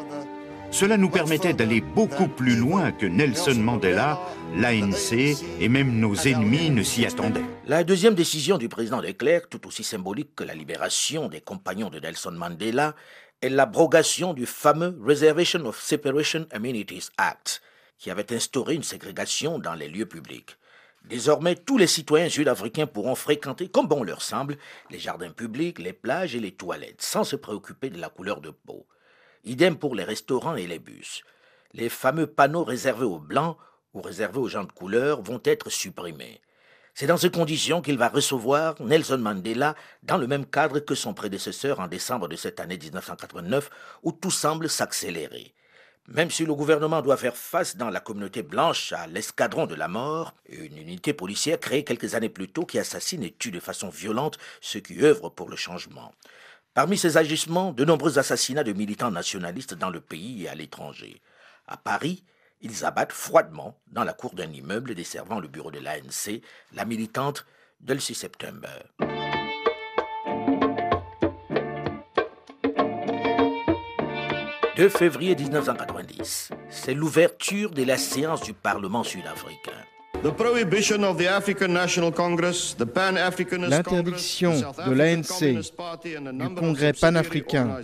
Cela 0.70 0.96
nous 0.96 1.08
permettait 1.08 1.52
d'aller 1.52 1.80
beaucoup 1.80 2.26
plus 2.26 2.56
loin 2.56 2.90
que 2.90 3.06
Nelson 3.06 3.54
Mandela, 3.54 4.18
l'ANC 4.56 5.12
et 5.60 5.68
même 5.68 6.00
nos 6.00 6.16
ennemis 6.16 6.70
ne 6.70 6.82
s'y 6.82 7.06
attendaient. 7.06 7.44
La 7.68 7.84
deuxième 7.84 8.16
décision 8.16 8.58
du 8.58 8.68
président 8.68 9.00
de 9.00 9.12
Klerk, 9.12 9.48
tout 9.48 9.68
aussi 9.68 9.84
symbolique 9.84 10.34
que 10.34 10.42
la 10.42 10.54
libération 10.54 11.28
des 11.28 11.40
compagnons 11.40 11.90
de 11.90 12.00
Nelson 12.00 12.32
Mandela, 12.32 12.96
est 13.40 13.50
l'abrogation 13.50 14.34
du 14.34 14.46
fameux 14.46 14.98
Reservation 15.00 15.64
of 15.64 15.80
Separation 15.80 16.46
Amenities 16.50 17.08
Act, 17.18 17.62
qui 17.98 18.10
avait 18.10 18.32
instauré 18.32 18.74
une 18.74 18.82
ségrégation 18.82 19.60
dans 19.60 19.74
les 19.74 19.88
lieux 19.88 20.06
publics. 20.06 20.56
Désormais, 21.04 21.54
tous 21.54 21.76
les 21.76 21.86
citoyens 21.86 22.30
sud-africains 22.30 22.86
pourront 22.86 23.14
fréquenter, 23.14 23.68
comme 23.68 23.88
bon 23.88 24.02
leur 24.02 24.22
semble, 24.22 24.56
les 24.90 24.98
jardins 24.98 25.30
publics, 25.30 25.78
les 25.78 25.92
plages 25.92 26.34
et 26.34 26.40
les 26.40 26.52
toilettes, 26.52 27.02
sans 27.02 27.24
se 27.24 27.36
préoccuper 27.36 27.90
de 27.90 28.00
la 28.00 28.08
couleur 28.08 28.40
de 28.40 28.50
peau. 28.50 28.86
Idem 29.44 29.76
pour 29.76 29.94
les 29.94 30.04
restaurants 30.04 30.56
et 30.56 30.66
les 30.66 30.78
bus. 30.78 31.22
Les 31.74 31.90
fameux 31.90 32.26
panneaux 32.26 32.64
réservés 32.64 33.04
aux 33.04 33.18
blancs 33.18 33.58
ou 33.92 34.00
réservés 34.00 34.38
aux 34.38 34.48
gens 34.48 34.64
de 34.64 34.72
couleur 34.72 35.20
vont 35.20 35.40
être 35.44 35.68
supprimés. 35.68 36.40
C'est 36.94 37.06
dans 37.06 37.18
ces 37.18 37.30
conditions 37.30 37.82
qu'il 37.82 37.98
va 37.98 38.08
recevoir 38.08 38.80
Nelson 38.80 39.18
Mandela 39.18 39.74
dans 40.04 40.16
le 40.16 40.26
même 40.26 40.46
cadre 40.46 40.78
que 40.78 40.94
son 40.94 41.12
prédécesseur 41.12 41.80
en 41.80 41.88
décembre 41.88 42.28
de 42.28 42.36
cette 42.36 42.60
année 42.60 42.78
1989, 42.78 43.68
où 44.04 44.12
tout 44.12 44.30
semble 44.30 44.70
s'accélérer. 44.70 45.54
Même 46.08 46.30
si 46.30 46.44
le 46.44 46.54
gouvernement 46.54 47.00
doit 47.00 47.16
faire 47.16 47.36
face 47.36 47.76
dans 47.76 47.88
la 47.88 48.00
communauté 48.00 48.42
blanche 48.42 48.92
à 48.92 49.06
l'escadron 49.06 49.66
de 49.66 49.74
la 49.74 49.88
mort, 49.88 50.34
une 50.48 50.76
unité 50.76 51.14
policière 51.14 51.58
créée 51.58 51.82
quelques 51.82 52.14
années 52.14 52.28
plus 52.28 52.48
tôt 52.48 52.66
qui 52.66 52.78
assassine 52.78 53.22
et 53.22 53.32
tue 53.32 53.50
de 53.50 53.60
façon 53.60 53.88
violente 53.88 54.38
ceux 54.60 54.80
qui 54.80 55.02
œuvrent 55.02 55.30
pour 55.30 55.48
le 55.48 55.56
changement. 55.56 56.12
Parmi 56.74 56.98
ces 56.98 57.16
agissements, 57.16 57.72
de 57.72 57.84
nombreux 57.84 58.18
assassinats 58.18 58.64
de 58.64 58.72
militants 58.72 59.10
nationalistes 59.10 59.74
dans 59.74 59.90
le 59.90 60.00
pays 60.00 60.42
et 60.42 60.48
à 60.48 60.54
l'étranger. 60.54 61.22
À 61.66 61.78
Paris, 61.78 62.22
ils 62.60 62.84
abattent 62.84 63.12
froidement 63.12 63.78
dans 63.86 64.04
la 64.04 64.12
cour 64.12 64.34
d'un 64.34 64.50
immeuble 64.50 64.94
desservant 64.94 65.40
le 65.40 65.48
bureau 65.48 65.70
de 65.70 65.78
l'ANC 65.78 66.42
la 66.74 66.84
militante 66.84 67.46
Dulcie 67.80 68.14
September. 68.14 68.82
2 74.76 74.88
février 74.88 75.36
1990. 75.36 76.50
C'est 76.68 76.94
l'ouverture 76.94 77.70
de 77.70 77.84
la 77.84 77.96
séance 77.96 78.42
du 78.42 78.52
Parlement 78.52 79.04
sud-africain. 79.04 79.70
L'interdiction 83.68 84.52
de 84.86 84.92
l'ANC, 84.92 86.48
du 86.48 86.54
Congrès 86.54 86.92
panafricain, 86.92 87.78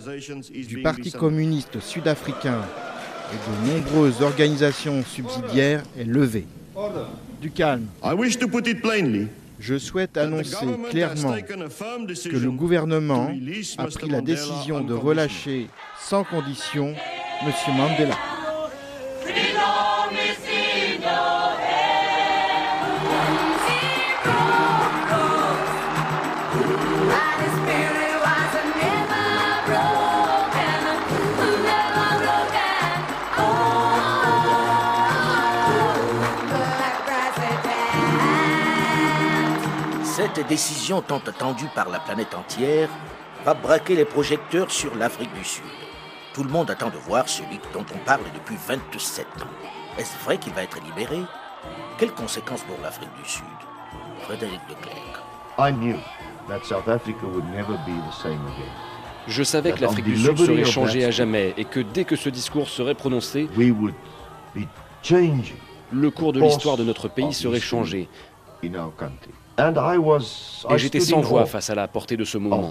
du 0.67 0.81
Parti 0.81 1.11
communiste 1.11 1.79
sud-africain 1.79 2.61
et 3.31 3.67
de 3.69 3.73
nombreuses 3.73 4.21
organisations 4.21 5.01
subsidiaires 5.03 5.83
est 5.97 6.03
levée. 6.03 6.47
Du 7.39 7.51
calme. 7.51 7.87
Je 9.61 9.77
souhaite 9.77 10.17
annoncer 10.17 10.65
clairement 10.89 11.35
que 11.39 12.35
le 12.35 12.51
gouvernement 12.51 13.31
a 13.77 13.85
pris 13.85 14.09
la 14.09 14.21
décision 14.21 14.81
de 14.81 14.93
relâcher 14.95 15.67
sans 15.99 16.23
condition 16.23 16.95
M. 17.43 17.51
Mandela. 17.77 18.17
Cette 40.33 40.47
décision 40.47 41.01
tant 41.01 41.17
attendue 41.17 41.67
par 41.75 41.89
la 41.89 41.99
planète 41.99 42.33
entière 42.33 42.87
va 43.43 43.53
braquer 43.53 43.95
les 43.95 44.05
projecteurs 44.05 44.71
sur 44.71 44.95
l'Afrique 44.95 45.33
du 45.33 45.43
Sud. 45.43 45.63
Tout 46.33 46.43
le 46.43 46.49
monde 46.49 46.71
attend 46.71 46.89
de 46.89 46.95
voir 46.95 47.27
celui 47.27 47.59
dont 47.73 47.85
on 47.93 47.97
parle 48.05 48.23
depuis 48.33 48.55
27 48.65 49.25
ans. 49.41 49.97
Est-ce 49.97 50.17
vrai 50.23 50.37
qu'il 50.37 50.53
va 50.53 50.63
être 50.63 50.79
libéré? 50.85 51.19
Quelles 51.97 52.13
conséquences 52.13 52.61
pour 52.61 52.77
l'Afrique 52.81 53.09
du 53.21 53.29
Sud? 53.29 53.43
Frédéric 54.21 54.61
de 54.69 54.75
Klerk. 54.75 55.19
Je 59.27 59.43
savais 59.43 59.73
que 59.73 59.81
l'Afrique 59.81 60.05
du 60.05 60.17
Sud 60.17 60.37
serait 60.37 60.63
changée 60.63 61.03
à 61.03 61.11
jamais 61.11 61.53
et 61.57 61.65
que 61.65 61.81
dès 61.81 62.05
que 62.05 62.15
ce 62.15 62.29
discours 62.29 62.69
serait 62.69 62.95
prononcé, 62.95 63.49
le 65.93 66.09
cours 66.09 66.31
de 66.31 66.39
l'histoire 66.39 66.77
de 66.77 66.85
notre 66.85 67.09
pays 67.09 67.33
serait 67.33 67.59
changé. 67.59 68.07
Et 68.63 68.71
j'étais 70.77 70.99
sans 70.99 71.21
voix 71.21 71.45
face 71.45 71.69
à 71.69 71.75
la 71.75 71.87
portée 71.87 72.17
de 72.17 72.25
ce 72.25 72.37
moment. 72.37 72.69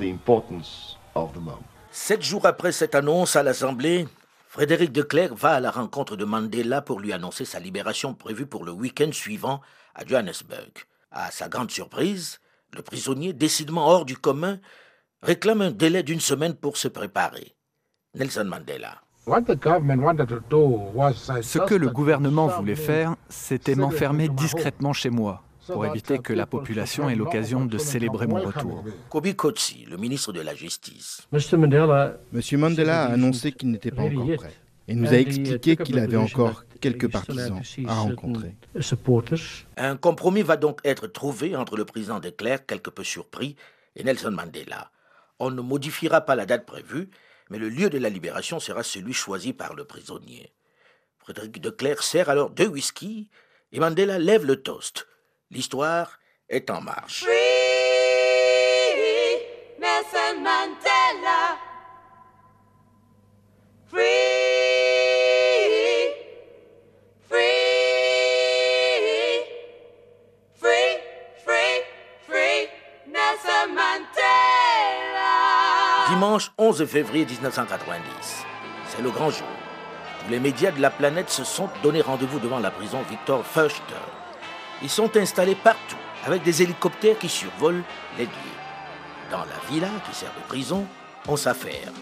Sept 1.91 2.23
jours 2.23 2.47
après 2.47 2.73
cette 2.73 2.95
annonce 2.95 3.37
à 3.37 3.43
l'Assemblée, 3.43 4.07
Frédéric 4.47 4.93
de 4.93 5.03
Klerk 5.03 5.35
va 5.35 5.53
à 5.53 5.61
la 5.61 5.71
rencontre 5.71 6.17
de 6.17 6.25
Mandela 6.25 6.83
pour 6.83 7.01
lui 7.01 7.13
annoncer 7.13 7.45
sa 7.45 7.61
libération 7.61 8.15
prévue 8.15 8.47
pour 8.47 8.65
le 8.65 8.73
week-end 8.73 9.11
suivant 9.13 9.61
à 9.95 10.05
Johannesburg. 10.05 10.71
À 11.11 11.31
sa 11.31 11.49
grande 11.49 11.71
surprise, 11.71 12.41
le 12.75 12.83
prisonnier, 12.83 13.33
décidément 13.33 13.89
hors 13.89 14.05
du 14.05 14.17
commun, 14.17 14.59
réclame 15.23 15.63
un 15.63 15.71
délai 15.71 16.03
d'une 16.03 16.21
semaine 16.21 16.55
pour 16.55 16.77
se 16.77 16.89
préparer. 16.89 17.55
Nelson 18.15 18.45
Mandela. 18.45 19.01
Ce 21.43 21.59
que 21.59 21.75
le 21.75 21.91
gouvernement 21.91 22.49
voulait 22.49 22.75
faire, 22.75 23.15
c'était 23.29 23.75
m'enfermer 23.75 24.29
discrètement 24.29 24.93
chez 24.93 25.11
moi 25.11 25.43
pour 25.73 25.87
éviter 25.87 26.19
que 26.19 26.33
la 26.33 26.47
population 26.47 27.09
ait 27.09 27.15
l'occasion 27.15 27.65
de 27.65 27.79
célébrer 27.79 28.27
mon 28.27 28.41
retour. 28.41 28.85
Kobi 29.09 29.35
Kotsi, 29.35 29.87
le 29.89 29.97
ministre 29.97 30.33
de 30.33 30.41
la 30.41 30.55
Justice. 30.55 31.27
Monsieur 31.33 31.57
Mandela 32.59 33.05
a 33.05 33.13
annoncé 33.13 33.53
qu'il 33.53 33.71
n'était 33.71 33.91
pas 33.91 34.03
encore 34.03 34.37
prêt 34.37 34.53
et 34.89 34.95
nous 34.95 35.09
a 35.09 35.19
expliqué 35.19 35.77
qu'il 35.77 35.99
avait 35.99 36.17
encore 36.17 36.65
quelques 36.81 37.11
partisans 37.11 37.61
à 37.87 37.95
rencontrer. 37.95 38.57
Un 39.77 39.97
compromis 39.97 40.43
va 40.43 40.57
donc 40.57 40.81
être 40.85 41.07
trouvé 41.07 41.55
entre 41.55 41.77
le 41.77 41.85
président 41.85 42.19
de 42.19 42.31
Klerk, 42.31 42.67
quelque 42.67 42.91
peu 42.91 43.05
surpris, 43.05 43.57
et 43.95 44.03
Nelson 44.03 44.33
Mandela. 44.33 44.91
On 45.39 45.51
ne 45.51 45.61
modifiera 45.61 46.23
pas 46.23 46.35
la 46.35 46.47
date 46.47 46.67
prévue, 46.67 47.09
mais 47.51 47.59
le 47.59 47.69
lieu 47.69 47.89
de 47.89 47.99
la 47.99 48.09
libération 48.09 48.59
sera 48.61 48.83
celui 48.83 49.13
choisi 49.13 49.53
par 49.53 49.75
le 49.75 49.85
prisonnier. 49.85 50.53
Frédéric 51.19 51.61
de 51.61 51.71
Klerk 51.71 52.03
sert 52.03 52.29
alors 52.29 52.51
deux 52.51 52.67
whisky 52.67 53.29
et 53.73 53.81
Mandela 53.81 54.19
lève 54.19 54.45
le 54.45 54.57
toast. 54.57 55.07
L'histoire 55.53 56.21
est 56.49 56.71
en 56.71 56.81
marche. 56.81 57.25
Free 57.25 57.33
Nelson 59.81 60.37
Mandela. 60.45 61.59
Free. 63.89 64.05
Free. 67.29 67.41
Free. 70.55 71.01
Free. 71.45 71.83
Free. 72.29 72.69
Nelson 73.09 73.75
Mandela. 73.75 75.31
Dimanche 76.11 76.53
11 76.59 76.87
février 76.87 77.27
1990. 77.27 78.47
C'est 78.87 79.03
le 79.03 79.11
grand 79.11 79.31
jour. 79.31 79.49
Tous 80.25 80.31
les 80.31 80.39
médias 80.39 80.71
de 80.71 80.81
la 80.81 80.91
planète 80.91 81.29
se 81.29 81.43
sont 81.43 81.69
donné 81.83 82.03
rendez-vous 82.03 82.39
devant 82.39 82.61
la 82.61 82.71
prison 82.71 83.03
Victor 83.11 83.45
Fuster 83.45 83.97
ils 84.83 84.91
sont 84.91 85.17
installés 85.17 85.55
partout, 85.55 85.97
avec 86.25 86.43
des 86.43 86.63
hélicoptères 86.63 87.19
qui 87.19 87.29
survolent 87.29 87.83
les 88.19 88.25
lieux. 88.25 88.59
Dans 89.31 89.45
la 89.45 89.71
villa 89.71 89.89
qui 90.09 90.17
sert 90.17 90.33
de 90.35 90.49
prison, 90.49 90.87
on 91.29 91.37
s'affaire. 91.37 91.93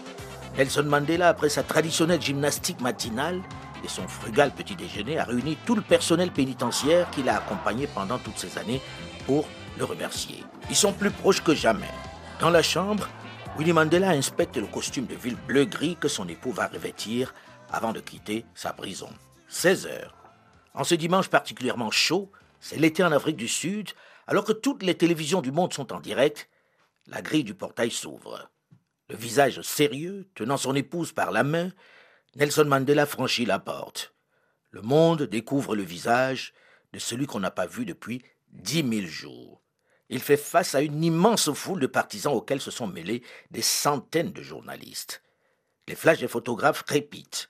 Nelson 0.57 0.83
Mandela, 0.83 1.29
après 1.29 1.49
sa 1.49 1.63
traditionnelle 1.63 2.21
gymnastique 2.21 2.81
matinale 2.81 3.41
et 3.83 3.87
son 3.87 4.07
frugal 4.07 4.51
petit 4.51 4.75
déjeuner, 4.75 5.19
a 5.19 5.23
réuni 5.23 5.57
tout 5.65 5.75
le 5.75 5.81
personnel 5.81 6.31
pénitentiaire 6.31 7.09
qui 7.11 7.23
l'a 7.23 7.37
accompagné 7.37 7.87
pendant 7.87 8.17
toutes 8.17 8.37
ces 8.37 8.57
années 8.57 8.81
pour 9.25 9.45
le 9.77 9.85
remercier. 9.85 10.43
Ils 10.69 10.75
sont 10.75 10.91
plus 10.91 11.11
proches 11.11 11.43
que 11.43 11.53
jamais. 11.53 11.89
Dans 12.39 12.49
la 12.49 12.61
chambre, 12.63 13.07
Willy 13.57 13.73
Mandela 13.73 14.09
inspecte 14.09 14.57
le 14.57 14.67
costume 14.67 15.05
de 15.05 15.15
ville 15.15 15.37
bleu-gris 15.47 15.97
que 15.99 16.07
son 16.07 16.27
époux 16.27 16.51
va 16.51 16.67
revêtir 16.67 17.33
avant 17.71 17.93
de 17.93 17.99
quitter 17.99 18.45
sa 18.55 18.73
prison. 18.73 19.09
16 19.47 19.87
heures. 19.87 20.15
En 20.73 20.83
ce 20.83 20.95
dimanche 20.95 21.27
particulièrement 21.27 21.91
chaud, 21.91 22.31
c'est 22.59 22.77
l'été 22.77 23.03
en 23.03 23.11
Afrique 23.11 23.37
du 23.37 23.47
Sud, 23.47 23.91
alors 24.27 24.43
que 24.43 24.53
toutes 24.53 24.83
les 24.83 24.95
télévisions 24.95 25.41
du 25.41 25.51
monde 25.51 25.73
sont 25.73 25.93
en 25.93 25.99
direct, 25.99 26.49
la 27.07 27.21
grille 27.21 27.43
du 27.43 27.55
portail 27.55 27.91
s'ouvre. 27.91 28.49
Le 29.09 29.15
visage 29.15 29.61
sérieux, 29.61 30.27
tenant 30.35 30.57
son 30.57 30.75
épouse 30.75 31.13
par 31.13 31.31
la 31.31 31.43
main, 31.43 31.71
Nelson 32.35 32.65
Mandela 32.65 33.05
franchit 33.05 33.45
la 33.45 33.57
porte. 33.57 34.13
Le 34.69 34.81
monde 34.81 35.23
découvre 35.23 35.75
le 35.75 35.81
visage 35.81 36.53
de 36.93 36.99
celui 36.99 37.25
qu'on 37.25 37.39
n'a 37.39 37.49
pas 37.49 37.65
vu 37.65 37.85
depuis 37.85 38.21
dix 38.49 38.83
mille 38.83 39.07
jours. 39.07 39.61
Il 40.09 40.19
fait 40.19 40.37
face 40.37 40.75
à 40.75 40.81
une 40.81 41.03
immense 41.03 41.51
foule 41.53 41.79
de 41.79 41.87
partisans 41.87 42.33
auxquels 42.33 42.61
se 42.61 42.71
sont 42.71 42.87
mêlés 42.87 43.23
des 43.51 43.61
centaines 43.61 44.31
de 44.31 44.41
journalistes. 44.41 45.23
Les 45.87 45.95
flashs 45.95 46.19
des 46.19 46.27
photographes 46.27 46.83
crépitent. 46.83 47.49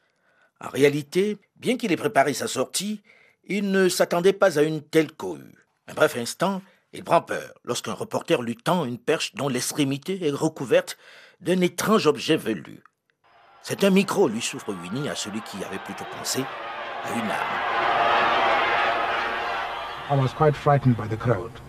En 0.61 0.69
réalité, 0.69 1.37
bien 1.55 1.77
qu'il 1.77 1.91
ait 1.91 1.97
préparé 1.97 2.33
sa 2.33 2.47
sortie, 2.47 3.01
il 3.49 3.71
ne 3.71 3.89
s'attendait 3.89 4.33
pas 4.33 4.59
à 4.59 4.61
une 4.61 4.81
telle 4.81 5.11
cohue. 5.11 5.55
Un 5.87 5.93
bref 5.95 6.15
instant, 6.15 6.61
il 6.93 7.03
prend 7.03 7.21
peur 7.21 7.53
lorsqu'un 7.65 7.93
reporter 7.93 8.41
lui 8.43 8.55
tend 8.55 8.85
une 8.85 8.99
perche 8.99 9.33
dont 9.33 9.49
l'extrémité 9.49 10.25
est 10.25 10.31
recouverte 10.31 10.97
d'un 11.41 11.59
étrange 11.61 12.05
objet 12.07 12.37
velu. 12.37 12.83
C'est 13.63 13.83
un 13.83 13.89
micro, 13.89 14.27
lui 14.27 14.41
souffre 14.41 14.73
Winnie 14.73 15.09
à 15.09 15.15
celui 15.15 15.41
qui 15.41 15.57
avait 15.63 15.79
plutôt 15.79 16.05
pensé 16.17 16.41
à 17.03 17.11
une 17.13 17.29
arme. 17.29 17.89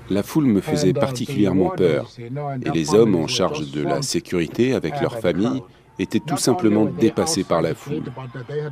La 0.09 0.23
foule 0.23 0.47
me 0.47 0.61
faisait 0.61 0.95
particulièrement 0.95 1.71
peur, 1.71 2.11
et 2.19 2.71
les 2.71 2.95
hommes 2.95 3.15
en 3.15 3.27
charge 3.27 3.71
de 3.71 3.83
la 3.83 4.03
sécurité 4.03 4.75
avec 4.75 5.01
leurs 5.01 5.19
familles 5.19 5.63
était 6.01 6.21
tout 6.21 6.37
simplement 6.37 6.87
dépassé 6.87 7.45
par 7.45 7.63
la 7.63 7.75
foule. 7.75 8.05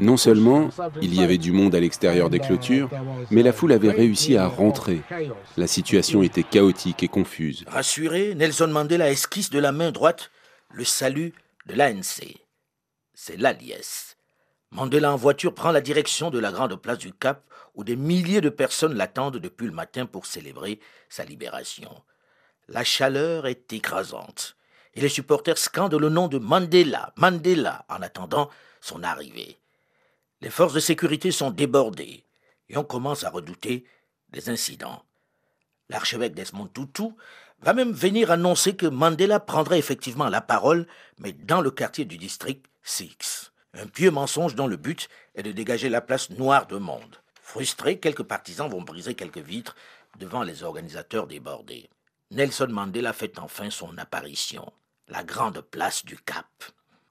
Non 0.01 0.17
seulement 0.17 0.71
il 1.03 1.15
y 1.15 1.23
avait 1.23 1.39
du 1.39 1.53
monde 1.53 1.75
à 1.75 1.81
l'extérieur 1.81 2.31
des 2.31 2.39
clôtures, 2.39 2.89
mais 3.31 3.43
la 3.43 3.53
foule 3.53 3.73
avait 3.73 3.91
réussi 3.91 4.37
à 4.37 4.47
rentrer. 4.47 5.03
La 5.57 5.67
situation 5.67 6.23
était 6.23 6.43
chaotique 6.43 7.03
et 7.03 7.09
confuse. 7.09 7.65
Rassuré, 7.67 8.35
Nelson 8.35 8.69
Mandela 8.69 9.11
esquisse 9.11 9.51
de 9.51 9.59
la 9.59 9.73
main 9.73 9.93
droite 9.93 10.31
le 10.73 10.85
salut 10.85 11.35
de 11.67 11.75
l'ANC. 11.75 12.23
C'est 13.15 13.37
l'Aliès. 13.37 14.17
Mandela 14.71 15.13
en 15.13 15.17
voiture 15.17 15.55
prend 15.55 15.73
la 15.73 15.81
direction 15.81 16.31
de 16.31 16.39
la 16.39 16.53
grande 16.53 16.77
place 16.77 16.99
du 16.99 17.13
Cap 17.13 17.45
où 17.75 17.85
des 17.85 17.97
milliers 17.97 18.41
de 18.41 18.49
personnes 18.51 18.95
l'attendent 18.95 19.39
depuis 19.39 19.67
le 19.67 19.73
matin 19.73 20.07
pour 20.07 20.27
célébrer 20.27 20.79
sa 21.09 21.25
libération. 21.25 21.91
La 22.69 22.85
chaleur 22.85 23.47
est 23.47 23.73
écrasante 23.73 24.58
et 24.95 25.01
les 25.01 25.09
supporters 25.09 25.59
scandent 25.59 25.95
le 25.95 26.09
nom 26.09 26.29
de 26.29 26.39
Mandela, 26.39 27.13
Mandela, 27.17 27.85
en 27.89 28.03
attendant 28.03 28.51
son 28.81 29.03
arrivée. 29.03 29.59
Les 30.41 30.51
forces 30.51 30.75
de 30.75 30.81
sécurité 30.81 31.31
sont 31.31 31.51
débordées 31.51 32.25
et 32.69 32.77
on 32.77 32.85
commence 32.85 33.25
à 33.25 33.31
redouter 33.31 33.85
des 34.31 34.51
incidents. 34.51 35.03
L'archevêque 35.89 36.35
Desmond 36.35 36.69
Tutu 36.69 37.11
va 37.61 37.73
même 37.73 37.93
venir 37.93 38.31
annoncer 38.31 38.77
que 38.77 38.87
Mandela 38.87 39.41
prendrait 39.41 39.79
effectivement 39.79 40.29
la 40.29 40.41
parole, 40.41 40.87
mais 41.19 41.33
dans 41.33 41.61
le 41.61 41.71
quartier 41.71 42.05
du 42.05 42.19
district 42.19 42.67
6. 42.83 43.53
Un 43.75 43.87
pieux 43.87 44.11
mensonge 44.11 44.55
dont 44.55 44.67
le 44.67 44.77
but 44.77 45.09
est 45.35 45.43
de 45.43 45.53
dégager 45.53 45.89
la 45.89 46.01
place 46.01 46.31
noire 46.31 46.67
de 46.67 46.77
monde. 46.77 47.17
Frustrés, 47.43 47.99
quelques 47.99 48.23
partisans 48.23 48.69
vont 48.69 48.83
briser 48.83 49.15
quelques 49.15 49.39
vitres 49.39 49.75
devant 50.19 50.43
les 50.43 50.63
organisateurs 50.63 51.27
débordés. 51.27 51.89
Nelson 52.31 52.69
Mandela 52.69 53.13
fait 53.13 53.39
enfin 53.39 53.71
son 53.71 53.97
apparition, 53.99 54.71
la 55.09 55.23
grande 55.23 55.61
place 55.61 56.05
du 56.05 56.17
Cap. 56.17 56.47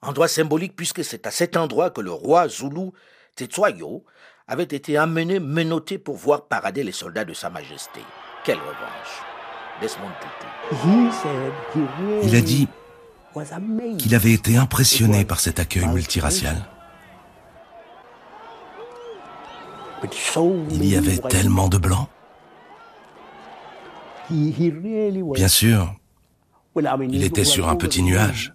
Endroit 0.02 0.28
symbolique 0.28 0.76
puisque 0.76 1.04
c'est 1.04 1.26
à 1.26 1.30
cet 1.30 1.56
endroit 1.56 1.90
que 1.90 2.00
le 2.00 2.12
roi 2.12 2.48
Zulu 2.48 2.90
Tetsuayo 3.34 4.04
avait 4.46 4.62
été 4.64 4.96
amené 4.96 5.40
menotté 5.40 5.98
pour 5.98 6.16
voir 6.16 6.46
parader 6.46 6.84
les 6.84 6.92
soldats 6.92 7.24
de 7.24 7.34
Sa 7.34 7.50
Majesté. 7.50 8.00
Quelle 8.44 8.58
revanche 8.58 9.22
Desmond 9.80 10.10
Tutu. 10.20 10.46
Il 12.24 12.36
a 12.36 12.40
dit 12.40 12.68
qu'il 13.98 14.14
avait 14.14 14.32
été 14.32 14.56
impressionné 14.56 15.24
par 15.24 15.40
cet 15.40 15.60
accueil 15.60 15.86
multiracial. 15.86 16.56
Il 20.70 20.86
y 20.86 20.96
avait 20.96 21.18
tellement 21.18 21.68
de 21.68 21.78
blancs. 21.78 22.08
Bien 24.30 25.48
sûr, 25.48 25.94
il 27.10 27.24
était 27.24 27.44
sur 27.44 27.68
un 27.68 27.76
petit 27.76 28.02
nuage. 28.02 28.52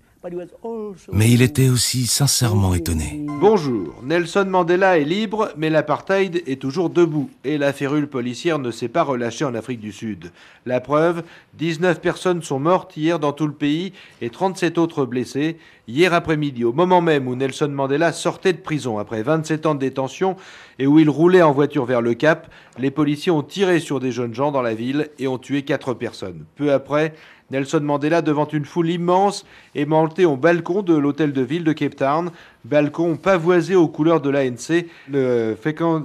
Mais 1.11 1.29
il 1.29 1.41
était 1.41 1.67
aussi 1.67 2.07
sincèrement 2.07 2.73
étonné. 2.73 3.25
Bonjour, 3.41 3.93
Nelson 4.03 4.45
Mandela 4.47 4.97
est 4.97 5.03
libre, 5.03 5.49
mais 5.57 5.69
l'apartheid 5.69 6.43
est 6.47 6.61
toujours 6.61 6.89
debout 6.89 7.29
et 7.43 7.57
la 7.57 7.73
férule 7.73 8.07
policière 8.07 8.57
ne 8.57 8.71
s'est 8.71 8.87
pas 8.87 9.03
relâchée 9.03 9.43
en 9.43 9.53
Afrique 9.53 9.81
du 9.81 9.91
Sud. 9.91 10.31
La 10.65 10.79
preuve, 10.79 11.23
19 11.57 11.99
personnes 11.99 12.41
sont 12.41 12.59
mortes 12.59 12.95
hier 12.95 13.19
dans 13.19 13.33
tout 13.33 13.47
le 13.47 13.53
pays 13.53 13.91
et 14.21 14.29
37 14.29 14.77
autres 14.77 15.05
blessées. 15.05 15.57
Hier 15.89 16.13
après-midi, 16.13 16.63
au 16.63 16.71
moment 16.71 17.01
même 17.01 17.27
où 17.27 17.35
Nelson 17.35 17.67
Mandela 17.67 18.13
sortait 18.13 18.53
de 18.53 18.59
prison 18.59 18.99
après 18.99 19.23
27 19.23 19.65
ans 19.65 19.75
de 19.75 19.81
détention 19.81 20.37
et 20.79 20.87
où 20.87 20.99
il 20.99 21.09
roulait 21.09 21.41
en 21.41 21.51
voiture 21.51 21.83
vers 21.83 22.01
le 22.01 22.13
Cap, 22.13 22.49
les 22.79 22.91
policiers 22.91 23.33
ont 23.33 23.43
tiré 23.43 23.81
sur 23.81 23.99
des 23.99 24.13
jeunes 24.13 24.33
gens 24.33 24.53
dans 24.53 24.61
la 24.61 24.73
ville 24.73 25.09
et 25.19 25.27
ont 25.27 25.37
tué 25.37 25.63
4 25.63 25.93
personnes. 25.95 26.45
Peu 26.55 26.71
après, 26.71 27.13
Nelson 27.51 27.81
Mandela 27.81 28.21
devant 28.21 28.47
une 28.47 28.65
foule 28.65 28.89
immense 28.89 29.45
est 29.75 29.85
monté 29.85 30.25
au 30.25 30.37
balcon 30.37 30.81
de 30.81 30.95
l'hôtel 30.95 31.33
de 31.33 31.41
ville 31.41 31.63
de 31.63 31.73
Cape 31.73 31.95
Town, 31.95 32.31
balcon 32.65 33.17
pavoisé 33.17 33.75
aux 33.75 33.87
couleurs 33.87 34.21
de 34.21 34.29
l'ANC, 34.29 34.85
le 35.11 35.55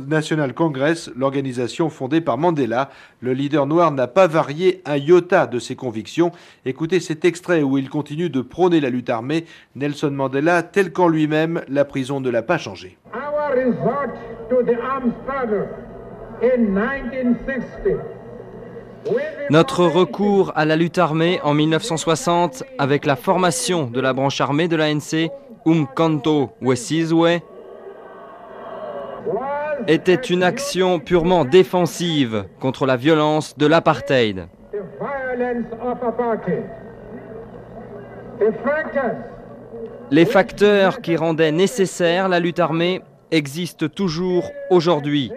National 0.07 0.55
Congress, 0.55 1.11
l'organisation 1.17 1.91
fondée 1.91 2.21
par 2.21 2.39
Mandela. 2.39 2.91
Le 3.21 3.33
leader 3.33 3.67
noir 3.67 3.93
n'a 3.93 4.07
pas 4.07 4.27
varié 4.27 4.83
un 4.85 4.97
iota 4.97 5.47
de 5.47 5.59
ses 5.59 5.77
convictions. 5.77 6.33
Écoutez 6.65 7.01
cet 7.01 7.25
extrait 7.25 7.63
où 7.63 7.79
il 7.79 7.89
continue 7.89 8.31
de 8.31 8.41
prôner 8.41 8.81
la 8.81 8.91
lutte 8.91 9.11
armée. 9.11 9.45
Nelson 9.77 10.11
Mandela, 10.11 10.63
tel 10.63 10.93
qu'en 10.93 11.09
lui-même, 11.09 11.63
la 11.69 11.85
prison 11.85 12.21
ne 12.21 12.31
l'a 12.31 12.43
pas 12.43 12.59
changé. 12.59 12.99
Notre 19.51 19.85
recours 19.87 20.53
à 20.57 20.65
la 20.65 20.77
lutte 20.77 20.99
armée 20.99 21.41
en 21.43 21.55
1960 21.55 22.65
avec 22.79 23.07
la 23.07 23.17
formation 23.17 23.87
de 23.87 24.01
la 24.01 24.13
branche 24.13 24.41
armée 24.41 24.69
de 24.69 24.77
l'ANC, 24.77 25.31
Umkanto 25.67 26.51
Wesizwe, 26.61 27.41
était 29.87 30.15
une 30.15 30.43
action 30.43 30.99
purement 30.99 31.45
défensive 31.45 32.45
contre 32.61 32.87
la 32.87 32.97
violence 32.97 33.57
de 33.57 33.67
l'apartheid. 33.67 34.49
Les 40.11 40.25
facteurs 40.25 41.01
qui 41.01 41.17
rendaient 41.17 41.53
nécessaire 41.53 42.29
la 42.29 42.41
lutte 42.41 42.61
armée 42.61 43.03
existent 43.31 43.89
toujours 43.89 44.51
aujourd'hui. 44.71 45.33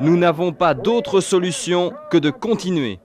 Nous 0.00 0.16
n'avons 0.16 0.52
pas 0.52 0.74
d'autre 0.74 1.20
solution 1.20 1.92
que 2.10 2.18
de 2.18 2.30
continuer. 2.30 3.00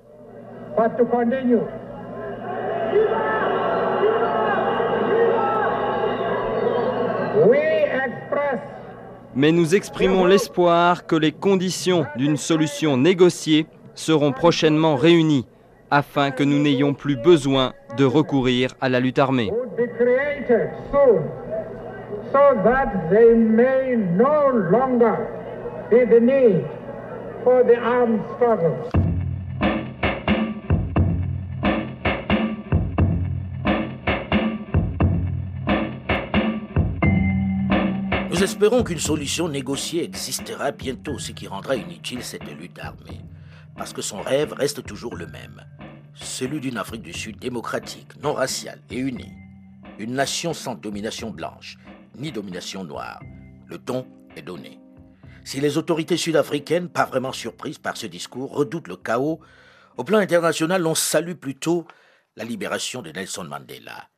Mais 9.36 9.52
nous 9.52 9.74
exprimons 9.74 10.26
l'espoir 10.26 11.08
que 11.08 11.16
les 11.16 11.32
conditions 11.32 12.06
d'une 12.16 12.38
solution 12.38 12.96
négociée 12.98 13.66
seront 13.96 14.32
prochainement 14.32 14.96
réunies 14.96 15.48
afin 15.90 16.30
que 16.30 16.44
nous 16.44 16.60
n'ayons 16.62 16.94
plus 16.94 17.16
besoin 17.16 17.74
de 17.98 18.06
recourir 18.06 18.72
à 18.82 18.90
la 18.90 19.00
lutte 19.00 19.18
armée. 19.20 19.52
Nous 38.30 38.42
espérons 38.42 38.84
qu'une 38.84 39.00
solution 39.00 39.50
négociée 39.50 40.06
existera 40.06 40.72
bientôt, 40.72 41.20
ce 41.20 41.34
qui 41.34 41.48
rendra 41.48 41.76
inutile 41.76 42.24
cette 42.24 42.50
lutte 42.58 42.80
armée. 42.80 43.20
Parce 43.76 43.92
que 43.92 44.02
son 44.02 44.22
rêve 44.22 44.54
reste 44.54 44.86
toujours 44.86 45.18
le 45.18 45.28
même. 45.28 45.66
Celui 46.14 46.62
d'une 46.62 46.78
Afrique 46.78 47.02
du 47.02 47.12
Sud 47.12 47.40
démocratique, 47.40 48.22
non 48.22 48.34
raciale 48.34 48.80
et 48.90 48.98
unie. 48.98 49.34
Une 50.00 50.14
nation 50.14 50.54
sans 50.54 50.76
domination 50.76 51.32
blanche, 51.32 51.78
ni 52.18 52.32
domination 52.32 52.86
noire. 52.86 53.20
Le 53.68 53.78
ton 53.80 54.08
est 54.38 54.44
donné. 54.44 54.83
Si 55.44 55.60
les 55.60 55.78
autorités 55.78 56.18
sud-africaines, 56.18 56.90
pas 56.90 57.06
vraiment 57.06 57.34
surprises 57.34 57.78
par 57.78 57.98
ce 57.98 58.08
discours, 58.08 58.54
redoutent 58.54 58.88
le 58.88 58.96
chaos, 58.96 59.42
au 59.98 60.04
plan 60.04 60.18
international, 60.18 60.88
on 60.88 60.96
salue 60.96 61.34
plutôt 61.34 61.86
la 62.36 62.44
libération 62.44 63.02
de 63.02 63.12
Nelson 63.12 63.44
Mandela. 63.44 64.10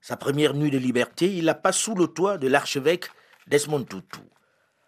Sa 0.00 0.16
première 0.16 0.54
nuit 0.54 0.70
de 0.70 0.78
liberté, 0.78 1.34
il 1.34 1.44
la 1.44 1.54
passe 1.54 1.76
sous 1.76 1.94
le 1.94 2.06
toit 2.06 2.38
de 2.38 2.48
l'archevêque 2.48 3.10
Desmond 3.48 3.84
Tutu. 3.84 4.20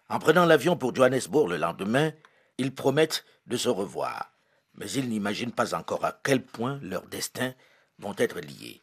En 0.09 0.19
prenant 0.19 0.45
l'avion 0.45 0.77
pour 0.77 0.95
Johannesburg 0.95 1.49
le 1.49 1.57
lendemain, 1.57 2.11
ils 2.57 2.73
promettent 2.73 3.25
de 3.45 3.57
se 3.57 3.69
revoir, 3.69 4.31
mais 4.75 4.89
ils 4.91 5.09
n'imaginent 5.09 5.51
pas 5.51 5.75
encore 5.75 6.05
à 6.05 6.19
quel 6.23 6.41
point 6.41 6.79
leurs 6.81 7.05
destins 7.07 7.53
vont 7.99 8.15
être 8.17 8.39
liés. 8.39 8.81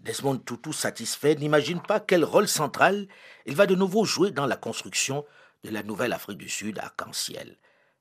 Desmond 0.00 0.38
Tutu, 0.38 0.72
satisfait, 0.72 1.34
n'imagine 1.34 1.80
pas 1.80 2.00
quel 2.00 2.24
rôle 2.24 2.48
central 2.48 3.08
il 3.46 3.56
va 3.56 3.66
de 3.66 3.74
nouveau 3.74 4.04
jouer 4.04 4.30
dans 4.30 4.46
la 4.46 4.56
construction 4.56 5.24
de 5.64 5.70
la 5.70 5.82
nouvelle 5.82 6.12
Afrique 6.12 6.38
du 6.38 6.48
Sud 6.48 6.78
arc-en-ciel. 6.78 7.58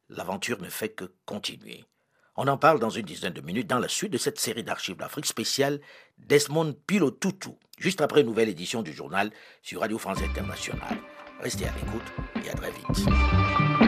L'aventure 0.09 0.61
ne 0.61 0.69
fait 0.69 0.89
que 0.89 1.05
continuer. 1.25 1.85
On 2.35 2.47
en 2.47 2.57
parle 2.57 2.79
dans 2.79 2.89
une 2.89 3.05
dizaine 3.05 3.33
de 3.33 3.41
minutes 3.41 3.67
dans 3.67 3.79
la 3.79 3.87
suite 3.87 4.11
de 4.11 4.17
cette 4.17 4.39
série 4.39 4.63
d'archives 4.63 4.97
d'Afrique 4.97 5.25
spéciale 5.25 5.79
Desmond 6.17 6.75
Pilo 6.87 7.11
Tutu, 7.11 7.51
juste 7.77 8.01
après 8.01 8.21
une 8.21 8.27
nouvelle 8.27 8.49
édition 8.49 8.81
du 8.81 8.91
journal 8.91 9.31
sur 9.61 9.81
Radio 9.81 9.97
France 9.97 10.21
Internationale. 10.21 10.97
Restez 11.39 11.65
à 11.65 11.73
l'écoute 11.73 12.11
et 12.43 12.49
à 12.49 12.53
très 12.53 12.71
vite. 12.71 13.82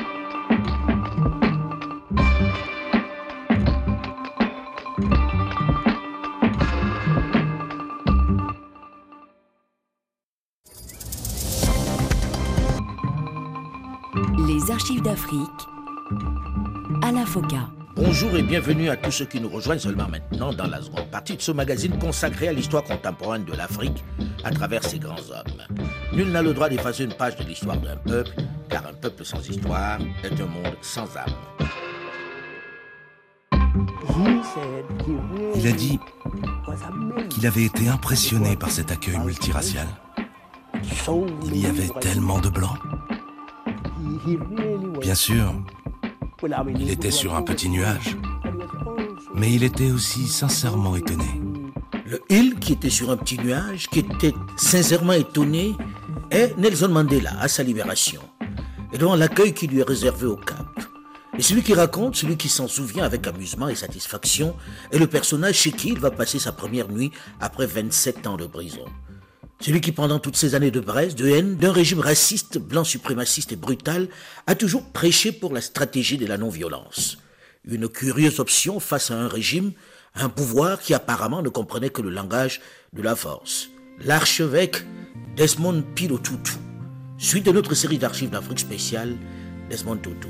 Archives 14.69 15.01
d'Afrique, 15.01 15.39
à 17.01 17.11
la 17.11 17.25
FOCA. 17.25 17.69
Bonjour 17.95 18.35
et 18.35 18.43
bienvenue 18.43 18.89
à 18.89 18.97
tous 18.97 19.11
ceux 19.11 19.25
qui 19.25 19.39
nous 19.39 19.47
rejoignent 19.47 19.79
seulement 19.79 20.09
maintenant 20.09 20.51
dans 20.51 20.67
la 20.67 20.81
seconde 20.81 21.09
partie 21.09 21.37
de 21.37 21.41
ce 21.41 21.51
magazine 21.53 21.97
consacré 21.97 22.49
à 22.49 22.53
l'histoire 22.53 22.83
contemporaine 22.83 23.45
de 23.45 23.53
l'Afrique 23.53 24.03
à 24.43 24.51
travers 24.51 24.83
ses 24.83 24.99
grands 24.99 25.15
hommes. 25.15 25.79
Nul 26.13 26.31
n'a 26.31 26.41
le 26.41 26.53
droit 26.53 26.67
d'effacer 26.67 27.05
une 27.05 27.13
page 27.13 27.37
de 27.37 27.43
l'histoire 27.43 27.77
d'un 27.77 27.95
peuple, 27.95 28.31
car 28.69 28.85
un 28.85 28.93
peuple 28.93 29.23
sans 29.23 29.47
histoire 29.47 29.99
est 30.23 30.41
un 30.41 30.47
monde 30.47 30.75
sans 30.81 31.07
âme. 31.15 31.33
Il 35.55 35.67
a 35.67 35.71
dit 35.71 35.99
qu'il 37.29 37.47
avait 37.47 37.65
été 37.65 37.87
impressionné 37.87 38.57
par 38.57 38.69
cet 38.69 38.91
accueil 38.91 39.17
multiracial. 39.19 39.87
Il 41.45 41.57
y 41.57 41.65
avait 41.65 41.89
tellement 42.01 42.39
de 42.39 42.49
blancs. 42.49 42.77
Bien 45.01 45.13
sûr, 45.13 45.53
il 46.79 46.89
était 46.89 47.11
sur 47.11 47.35
un 47.35 47.43
petit 47.43 47.69
nuage, 47.69 48.17
mais 49.35 49.53
il 49.53 49.63
était 49.63 49.91
aussi 49.91 50.27
sincèrement 50.27 50.95
étonné. 50.95 51.41
Le 52.07 52.21
il 52.29 52.55
qui 52.55 52.73
était 52.73 52.89
sur 52.89 53.11
un 53.11 53.17
petit 53.17 53.37
nuage, 53.37 53.87
qui 53.87 53.99
était 53.99 54.33
sincèrement 54.57 55.13
étonné, 55.13 55.75
est 56.31 56.57
Nelson 56.57 56.89
Mandela 56.89 57.39
à 57.39 57.47
sa 57.47 57.61
libération, 57.61 58.21
et 58.91 58.97
devant 58.97 59.15
l'accueil 59.15 59.53
qui 59.53 59.67
lui 59.67 59.79
est 59.79 59.87
réservé 59.87 60.25
au 60.25 60.37
Cap. 60.37 60.65
Et 61.37 61.41
celui 61.43 61.61
qui 61.61 61.75
raconte, 61.75 62.15
celui 62.15 62.37
qui 62.37 62.49
s'en 62.49 62.67
souvient 62.67 63.03
avec 63.03 63.27
amusement 63.27 63.67
et 63.67 63.75
satisfaction, 63.75 64.55
est 64.91 64.97
le 64.97 65.07
personnage 65.07 65.55
chez 65.55 65.71
qui 65.71 65.89
il 65.89 65.99
va 65.99 66.09
passer 66.09 66.39
sa 66.39 66.51
première 66.51 66.89
nuit 66.89 67.11
après 67.39 67.67
27 67.67 68.25
ans 68.25 68.37
de 68.37 68.47
prison. 68.47 68.85
Celui 69.59 69.81
qui, 69.81 69.91
pendant 69.91 70.19
toutes 70.19 70.35
ces 70.35 70.53
années 70.53 70.71
de 70.71 70.79
Brest, 70.79 71.17
de 71.17 71.27
haine, 71.27 71.55
d'un 71.55 71.71
régime 71.71 71.99
raciste, 71.99 72.57
blanc 72.57 72.83
suprémaciste 72.83 73.53
et 73.53 73.55
brutal, 73.55 74.09
a 74.47 74.55
toujours 74.55 74.83
prêché 74.91 75.31
pour 75.31 75.53
la 75.53 75.61
stratégie 75.61 76.17
de 76.17 76.25
la 76.25 76.37
non-violence. 76.37 77.17
Une 77.67 77.87
curieuse 77.87 78.39
option 78.39 78.79
face 78.79 79.11
à 79.11 79.15
un 79.15 79.27
régime, 79.27 79.71
un 80.13 80.29
pouvoir 80.29 80.79
qui 80.79 80.93
apparemment 80.93 81.41
ne 81.41 81.49
comprenait 81.49 81.89
que 81.89 82.01
le 82.01 82.09
langage 82.09 82.61
de 82.93 83.01
la 83.01 83.15
force. 83.15 83.69
L'archevêque 84.03 84.83
Desmond 85.35 85.83
Pilotutu. 85.95 86.53
Suite 87.17 87.45
de 87.45 87.51
notre 87.51 87.73
série 87.75 87.97
d'archives 87.97 88.29
d'Afrique 88.29 88.59
spéciale, 88.59 89.15
Desmond 89.69 89.97
Tutu. 89.97 90.27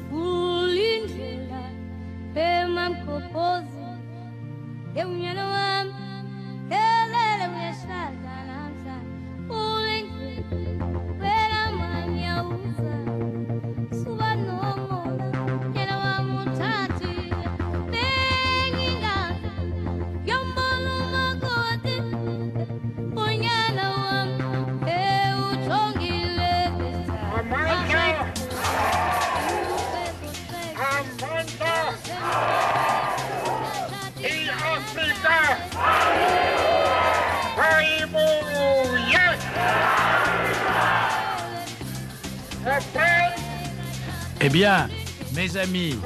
Bien, 44.56 44.88
mes 45.34 45.58
amis, 45.58 46.00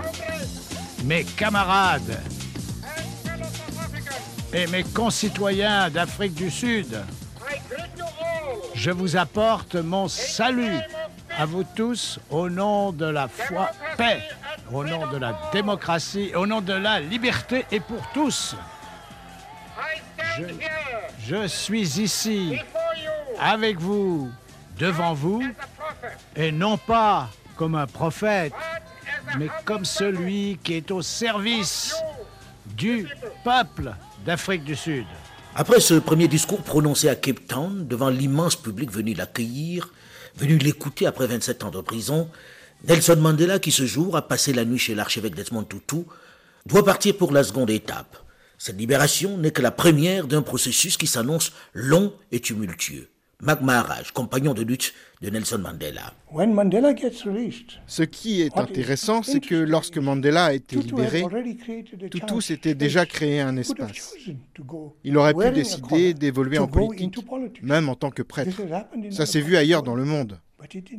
mes 1.04 1.24
camarades 1.24 2.20
et 4.52 4.66
mes 4.66 4.84
concitoyens 4.84 5.92
d'Afrique 5.92 6.34
du 6.34 6.50
Sud, 6.50 7.00
je 8.74 8.90
vous 8.90 9.16
apporte 9.18 9.76
mon 9.76 10.08
salut 10.08 10.80
à 11.38 11.46
vous 11.46 11.64
tous 11.76 12.20
au 12.32 12.50
nom 12.50 12.92
de 12.92 13.06
la 13.06 13.28
foi, 13.28 13.70
paix, 13.98 14.24
au 14.74 14.84
nom 14.84 15.06
de 15.12 15.18
la 15.18 15.40
démocratie, 15.54 16.32
au 16.34 16.48
nom 16.48 16.60
de 16.60 16.74
la 16.74 17.00
liberté 17.00 17.68
et 17.72 17.80
pour 17.80 18.02
tous. 18.16 18.56
Je, 20.40 20.46
je 21.28 21.48
suis 21.48 22.02
ici 22.02 22.58
avec 23.40 23.80
vous, 23.80 24.32
devant 24.80 25.14
vous, 25.14 25.44
et 26.36 26.52
non 26.52 26.78
pas 26.78 27.30
comme 27.60 27.76
un 27.76 27.88
prophète, 27.88 28.54
mais 29.38 29.50
comme 29.66 29.84
celui 29.84 30.58
qui 30.64 30.76
est 30.76 30.92
au 30.92 31.02
service 31.02 31.94
du 32.78 33.06
peuple 33.44 33.94
d'Afrique 34.26 34.64
du 34.64 34.78
Sud. 34.78 35.06
Après 35.56 35.82
ce 35.82 35.96
premier 35.96 36.30
discours 36.30 36.62
prononcé 36.62 37.10
à 37.10 37.16
Cape 37.16 37.46
Town 37.50 37.86
devant 37.86 38.08
l'immense 38.08 38.56
public 38.56 38.90
venu 38.90 39.14
l'accueillir, 39.14 39.92
venu 40.38 40.58
l'écouter 40.58 41.06
après 41.06 41.28
27 41.28 41.66
ans 41.66 41.70
de 41.70 41.82
prison, 41.82 42.30
Nelson 42.88 43.18
Mandela, 43.18 43.60
qui 43.60 43.74
ce 43.74 43.86
jour 43.86 44.16
a 44.16 44.26
passé 44.26 44.54
la 44.54 44.64
nuit 44.64 44.80
chez 44.80 44.96
l'archevêque 44.96 45.36
Desmond 45.36 45.66
Tutu, 45.66 46.06
doit 46.66 46.86
partir 46.86 47.18
pour 47.18 47.34
la 47.34 47.44
seconde 47.44 47.72
étape. 47.72 48.16
Cette 48.58 48.78
libération 48.78 49.38
n'est 49.38 49.52
que 49.52 49.62
la 49.62 49.72
première 49.72 50.28
d'un 50.28 50.44
processus 50.44 50.96
qui 50.96 51.08
s'annonce 51.08 51.52
long 51.74 52.14
et 52.32 52.40
tumultueux. 52.40 53.10
Maharaj, 53.42 54.12
compagnon 54.12 54.54
de 54.54 54.64
lutte 54.64 54.94
de 55.22 55.30
Nelson 55.30 55.60
Mandela. 55.60 56.14
Ce 57.88 58.04
qui 58.04 58.42
est 58.42 58.58
intéressant, 58.58 59.24
c'est 59.24 59.40
que 59.40 59.56
lorsque 59.56 59.98
Mandela 59.98 60.46
a 60.46 60.54
été 60.54 60.76
libéré, 60.76 61.24
Tutu 62.12 62.42
s'était 62.42 62.76
déjà 62.76 63.06
créé 63.06 63.40
un 63.40 63.56
espace. 63.58 64.14
Il 65.04 65.18
aurait 65.18 65.34
pu 65.34 65.52
décider 65.52 66.14
d'évoluer 66.14 66.58
en 66.58 66.68
politique, 66.68 67.16
même 67.64 67.88
en 67.90 67.96
tant 67.96 68.12
que 68.12 68.24
prêtre. 68.24 68.62
Ça 69.12 69.26
s'est 69.26 69.42
vu 69.42 69.56
ailleurs 69.56 69.84
dans 69.84 69.96
le 69.96 70.06
monde. 70.06 70.40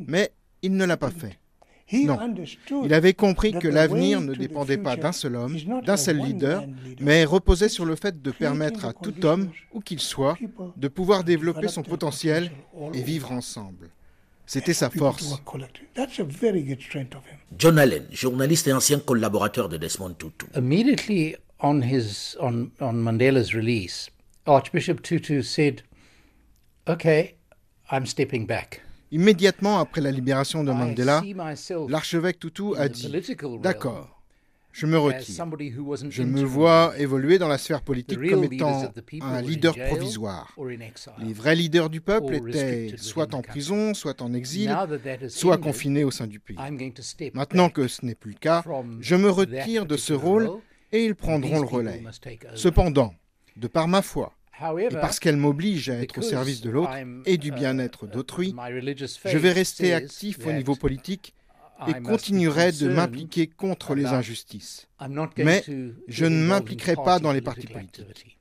Mais 0.07 0.31
il 0.63 0.75
ne 0.75 0.85
l'a 0.85 0.97
pas 0.97 1.11
fait. 1.11 1.40
Non, 1.93 2.17
il 2.83 2.93
avait 2.93 3.13
compris 3.13 3.53
que 3.53 3.67
l'avenir 3.67 4.21
ne 4.21 4.33
dépendait 4.33 4.77
pas 4.77 4.95
d'un 4.95 5.11
seul 5.11 5.35
homme, 5.35 5.57
d'un 5.85 5.97
seul 5.97 6.17
leader, 6.17 6.65
mais 6.99 7.25
reposait 7.25 7.69
sur 7.69 7.85
le 7.85 7.95
fait 7.95 8.21
de 8.21 8.31
permettre 8.31 8.85
à 8.85 8.93
tout 8.93 9.25
homme, 9.25 9.49
où 9.73 9.79
qu'il 9.81 9.99
soit, 9.99 10.37
de 10.77 10.87
pouvoir 10.87 11.23
développer 11.23 11.67
son 11.67 11.83
potentiel 11.83 12.51
et 12.93 13.01
vivre 13.01 13.31
ensemble. 13.31 13.89
C'était 14.45 14.73
sa 14.73 14.89
force. 14.89 15.41
John 17.57 17.79
Allen, 17.79 18.05
journaliste 18.11 18.67
et 18.67 18.73
ancien 18.73 18.99
collaborateur 18.99 19.69
de 19.69 19.77
Desmond 19.77 20.13
Tutu. 20.13 20.45
Immediately 20.55 21.35
on 21.61 21.81
his 21.81 22.35
on, 22.39 22.69
on 22.79 22.93
Mandela's 22.93 23.53
release, 23.53 24.09
Archbishop 24.45 25.01
Tutu 25.03 25.43
said, 25.43 25.83
"Okay, 26.87 27.35
I'm 27.91 28.05
stepping 28.05 28.45
back." 28.45 28.81
Immédiatement 29.11 29.79
après 29.79 30.01
la 30.01 30.11
libération 30.11 30.63
de 30.63 30.71
Mandela, 30.71 31.21
l'archevêque 31.89 32.39
Tutu 32.39 32.75
a 32.77 32.87
dit 32.87 33.11
D'accord, 33.61 34.21
je 34.71 34.85
me 34.85 34.97
retire. 34.97 35.45
Je 36.09 36.23
me 36.23 36.41
vois 36.43 36.93
évoluer 36.97 37.37
dans 37.37 37.49
la 37.49 37.57
sphère 37.57 37.81
politique 37.81 38.19
comme 38.29 38.45
étant 38.45 38.89
un 39.21 39.41
leader 39.41 39.75
provisoire. 39.75 40.55
Les 41.19 41.33
vrais 41.33 41.55
leaders 41.55 41.89
du 41.89 41.99
peuple 41.99 42.35
étaient 42.49 42.93
soit 42.97 43.33
en 43.33 43.41
prison, 43.41 43.93
soit 43.93 44.21
en 44.21 44.33
exil, 44.33 44.73
soit 45.27 45.57
confinés 45.57 46.05
au 46.05 46.11
sein 46.11 46.27
du 46.27 46.39
pays. 46.39 46.57
Maintenant 47.33 47.69
que 47.69 47.87
ce 47.89 48.05
n'est 48.05 48.15
plus 48.15 48.31
le 48.31 48.39
cas, 48.39 48.63
je 49.01 49.15
me 49.15 49.29
retire 49.29 49.85
de 49.85 49.97
ce 49.97 50.13
rôle 50.13 50.49
et 50.93 51.05
ils 51.05 51.15
prendront 51.15 51.59
le 51.59 51.67
relais. 51.67 52.03
Cependant, 52.55 53.13
de 53.57 53.67
par 53.67 53.87
ma 53.89 54.01
foi, 54.01 54.33
et 54.79 54.89
parce 54.89 55.19
qu'elle 55.19 55.37
m'oblige 55.37 55.89
à 55.89 55.95
être 55.95 56.17
au 56.19 56.21
service 56.21 56.61
de 56.61 56.69
l'autre 56.69 56.91
et 57.25 57.37
du 57.37 57.51
bien-être 57.51 58.07
d'autrui, 58.07 58.55
je 59.25 59.37
vais 59.37 59.51
rester 59.51 59.93
actif 59.93 60.45
au 60.45 60.51
niveau 60.51 60.75
politique 60.75 61.33
et 61.87 61.99
continuerai 62.01 62.71
de 62.71 62.87
m'impliquer 62.89 63.47
contre 63.47 63.95
les 63.95 64.05
injustices. 64.05 64.87
Mais 65.37 65.63
je 66.07 66.25
ne 66.25 66.43
m'impliquerai 66.45 66.95
pas 66.95 67.19
dans 67.19 67.31
les 67.31 67.41
partis 67.41 67.67
politiques. 67.67 68.37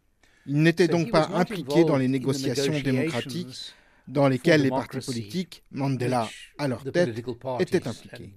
Il 0.47 0.63
n'était 0.63 0.89
donc 0.89 1.11
pas 1.11 1.31
impliqué 1.35 1.85
dans 1.85 1.97
les 1.97 2.09
négociations 2.09 2.79
démocratiques 2.81 3.75
dans 4.11 4.29
lesquels 4.29 4.63
les 4.63 4.71
partis 4.71 4.99
politiques, 5.01 5.63
Mandela 5.71 6.29
à 6.59 6.69
leur 6.69 6.83
tête, 6.85 7.17
étaient 7.61 7.87
impliqués. 7.87 8.33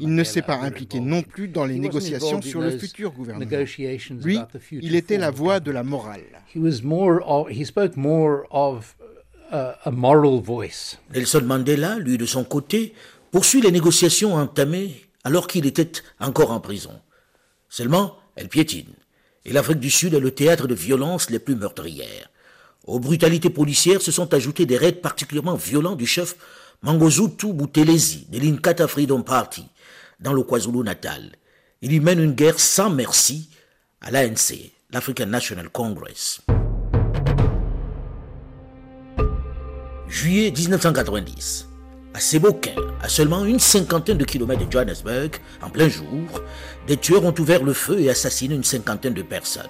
Il 0.00 0.14
ne 0.14 0.24
s'est 0.24 0.42
pas 0.42 0.56
impliqué 0.56 1.00
non 1.00 1.22
plus 1.22 1.48
dans 1.48 1.64
les 1.64 1.78
négociations 1.78 2.42
sur 2.42 2.60
le 2.60 2.78
futur 2.78 3.12
gouvernement. 3.12 3.50
Lui, 4.22 4.38
il 4.72 4.94
était 4.96 5.18
la 5.18 5.30
voix 5.30 5.60
de 5.60 5.70
la 5.70 5.82
morale. 5.82 6.22
Nelson 11.14 11.42
Mandela, 11.44 11.98
lui 11.98 12.18
de 12.18 12.26
son 12.26 12.44
côté, 12.44 12.94
poursuit 13.30 13.60
les 13.60 13.72
négociations 13.72 14.34
entamées 14.34 14.94
alors 15.24 15.46
qu'il 15.46 15.66
était 15.66 15.90
encore 16.20 16.50
en 16.50 16.60
prison. 16.60 17.00
Seulement, 17.68 18.16
elle 18.36 18.48
piétine. 18.48 18.94
Et 19.44 19.52
l'Afrique 19.52 19.80
du 19.80 19.90
Sud 19.90 20.14
est 20.14 20.20
le 20.20 20.30
théâtre 20.30 20.66
de 20.66 20.74
violences 20.74 21.30
les 21.30 21.38
plus 21.38 21.56
meurtrières. 21.56 22.30
Aux 22.88 22.98
brutalités 22.98 23.50
policières 23.50 24.00
se 24.00 24.10
sont 24.10 24.32
ajoutés 24.32 24.64
des 24.64 24.78
raids 24.78 24.92
particulièrement 24.92 25.56
violents 25.56 25.94
du 25.94 26.06
chef 26.06 26.36
Mangosuthu 26.80 27.52
Buthelezi 27.52 28.26
de 28.30 28.38
l'Inkatha 28.38 28.88
Freedom 28.88 29.20
Party 29.20 29.66
dans 30.20 30.32
le 30.32 30.42
KwaZulu-Natal. 30.42 31.32
Il 31.82 31.92
y 31.92 32.00
mène 32.00 32.18
une 32.18 32.32
guerre 32.32 32.58
sans 32.58 32.88
merci 32.88 33.50
à 34.00 34.10
l'ANC, 34.10 34.72
l'African 34.90 35.26
National 35.26 35.68
Congress. 35.68 36.40
Juillet 40.08 40.50
1990. 40.50 41.66
À 42.14 42.20
Seboquin, 42.20 42.74
à 43.02 43.10
seulement 43.10 43.44
une 43.44 43.60
cinquantaine 43.60 44.16
de 44.16 44.24
kilomètres 44.24 44.66
de 44.66 44.72
Johannesburg, 44.72 45.32
en 45.60 45.68
plein 45.68 45.90
jour, 45.90 46.42
des 46.86 46.96
tueurs 46.96 47.26
ont 47.26 47.34
ouvert 47.38 47.62
le 47.62 47.74
feu 47.74 48.00
et 48.00 48.08
assassiné 48.08 48.54
une 48.54 48.64
cinquantaine 48.64 49.12
de 49.12 49.20
personnes. 49.20 49.68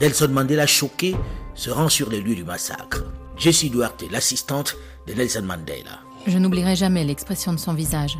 Nelson 0.00 0.28
Mandela, 0.32 0.66
choqué, 0.66 1.14
se 1.54 1.68
rend 1.70 1.90
sur 1.90 2.08
les 2.08 2.22
lieux 2.22 2.34
du 2.34 2.44
massacre. 2.44 3.04
Jessie 3.36 3.68
Duarte, 3.68 4.04
l'assistante 4.10 4.76
de 5.06 5.12
Nelson 5.12 5.42
Mandela. 5.42 6.00
Je 6.26 6.38
n'oublierai 6.38 6.74
jamais 6.74 7.04
l'expression 7.04 7.52
de 7.52 7.58
son 7.58 7.74
visage. 7.74 8.18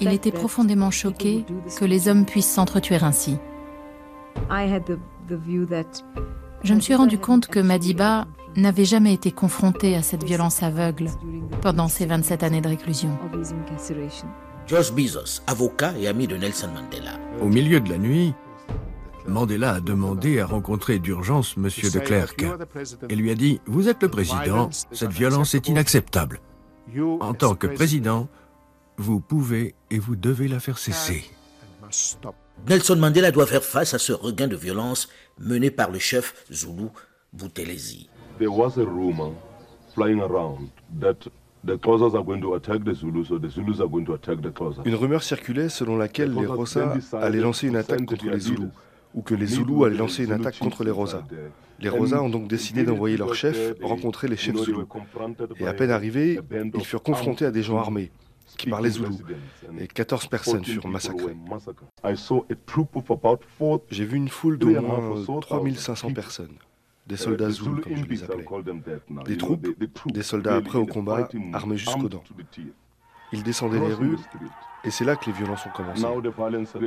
Il 0.00 0.12
était 0.12 0.32
profondément 0.32 0.90
choqué 0.90 1.44
que 1.78 1.84
les 1.84 2.08
hommes 2.08 2.26
puissent 2.26 2.50
s'entretuer 2.50 2.96
ainsi. 2.96 3.36
Je 6.64 6.74
me 6.74 6.80
suis 6.80 6.94
rendu 6.96 7.18
compte 7.18 7.46
que 7.46 7.60
Madiba 7.60 8.26
n'avait 8.56 8.84
jamais 8.84 9.14
été 9.14 9.30
confronté 9.30 9.94
à 9.94 10.02
cette 10.02 10.24
violence 10.24 10.64
aveugle 10.64 11.06
pendant 11.62 11.86
ses 11.86 12.06
27 12.06 12.42
années 12.42 12.60
de 12.60 12.68
réclusion. 12.68 13.16
Josh 14.66 14.92
Bezos, 14.92 15.42
avocat 15.46 15.94
et 15.96 16.08
ami 16.08 16.26
de 16.26 16.36
Nelson 16.36 16.70
Mandela. 16.74 17.12
Au 17.40 17.46
milieu 17.46 17.80
de 17.80 17.90
la 17.90 17.98
nuit, 17.98 18.34
Mandela 19.30 19.74
a 19.74 19.80
demandé 19.80 20.40
à 20.40 20.46
rencontrer 20.46 20.98
d'urgence 20.98 21.54
M. 21.56 21.64
de 21.64 21.98
Klerk 22.00 22.44
et 23.08 23.14
lui 23.14 23.30
a 23.30 23.34
dit 23.34 23.60
Vous 23.66 23.88
êtes 23.88 24.02
le 24.02 24.08
président, 24.08 24.68
cette 24.90 25.12
violence 25.12 25.54
est 25.54 25.68
inacceptable. 25.68 26.40
En 27.20 27.32
tant 27.34 27.54
que 27.54 27.66
président, 27.66 28.28
vous 28.96 29.20
pouvez 29.20 29.74
et 29.90 29.98
vous 29.98 30.16
devez 30.16 30.48
la 30.48 30.60
faire 30.60 30.78
cesser. 30.78 31.24
Nelson 32.68 32.96
Mandela 32.96 33.30
doit 33.30 33.46
faire 33.46 33.64
face 33.64 33.94
à 33.94 33.98
ce 33.98 34.12
regain 34.12 34.48
de 34.48 34.56
violence 34.56 35.08
mené 35.38 35.70
par 35.70 35.90
le 35.90 35.98
chef 35.98 36.44
Zulu 36.52 36.88
Buthelezi. 37.32 38.10
Une 44.84 44.94
rumeur 44.94 45.22
circulait 45.22 45.68
selon 45.68 45.96
laquelle 45.96 46.34
les 46.34 46.46
Rosas 46.46 46.94
allaient 47.12 47.40
lancer 47.40 47.68
une 47.68 47.76
attaque 47.76 48.04
contre 48.06 48.26
les 48.26 48.40
Zoulous 48.40 48.70
ou 49.14 49.22
que 49.22 49.34
les 49.34 49.46
Zoulous 49.46 49.84
allaient 49.84 49.96
lancer 49.96 50.24
une 50.24 50.32
attaque 50.32 50.58
contre 50.58 50.84
les 50.84 50.90
Rosas. 50.90 51.24
Les 51.78 51.88
Rosas 51.88 52.22
ont 52.22 52.28
donc 52.28 52.48
décidé 52.48 52.84
d'envoyer 52.84 53.16
leur 53.16 53.34
chef 53.34 53.74
rencontrer 53.82 54.28
les 54.28 54.36
chefs 54.36 54.56
Zoulous. 54.56 54.86
Et 55.58 55.66
à 55.66 55.72
peine 55.72 55.90
arrivés, 55.90 56.40
ils 56.74 56.84
furent 56.84 57.02
confrontés 57.02 57.46
à 57.46 57.50
des 57.50 57.62
gens 57.62 57.78
armés 57.78 58.10
qui 58.56 58.68
parlaient 58.68 58.90
Zoulou, 58.90 59.16
et 59.78 59.86
14 59.86 60.26
personnes 60.26 60.64
furent 60.64 60.88
massacrées. 60.88 61.36
J'ai 63.90 64.04
vu 64.04 64.16
une 64.16 64.28
foule 64.28 64.58
d'au 64.58 64.80
moins 64.80 65.40
3500 65.40 66.12
personnes, 66.12 66.54
des 67.06 67.16
soldats 67.16 67.50
Zoulous 67.50 67.80
comme 67.80 67.96
je 67.96 68.04
les 68.04 68.22
appelais, 68.22 68.44
des 69.24 69.36
troupes, 69.36 69.66
des 70.06 70.22
soldats 70.22 70.60
prêts 70.60 70.78
au 70.78 70.86
combat, 70.86 71.28
armés 71.52 71.76
jusqu'aux 71.76 72.08
dents. 72.08 72.24
Ils 73.32 73.42
descendaient 73.42 73.80
les 73.80 73.94
rues, 73.94 74.16
et 74.84 74.90
c'est 74.90 75.04
là 75.04 75.16
que 75.16 75.26
les 75.26 75.32
violences 75.32 75.66
ont 75.66 75.70
commencé. 75.76 76.04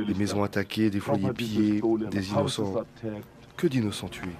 Des 0.06 0.14
maisons 0.14 0.42
attaquées, 0.42 0.90
des 0.90 1.00
foyers 1.00 1.32
pillés, 1.32 1.82
des 2.10 2.28
innocents. 2.30 2.84
Que 3.56 3.68
d'innocents 3.68 4.08
tués 4.08 4.34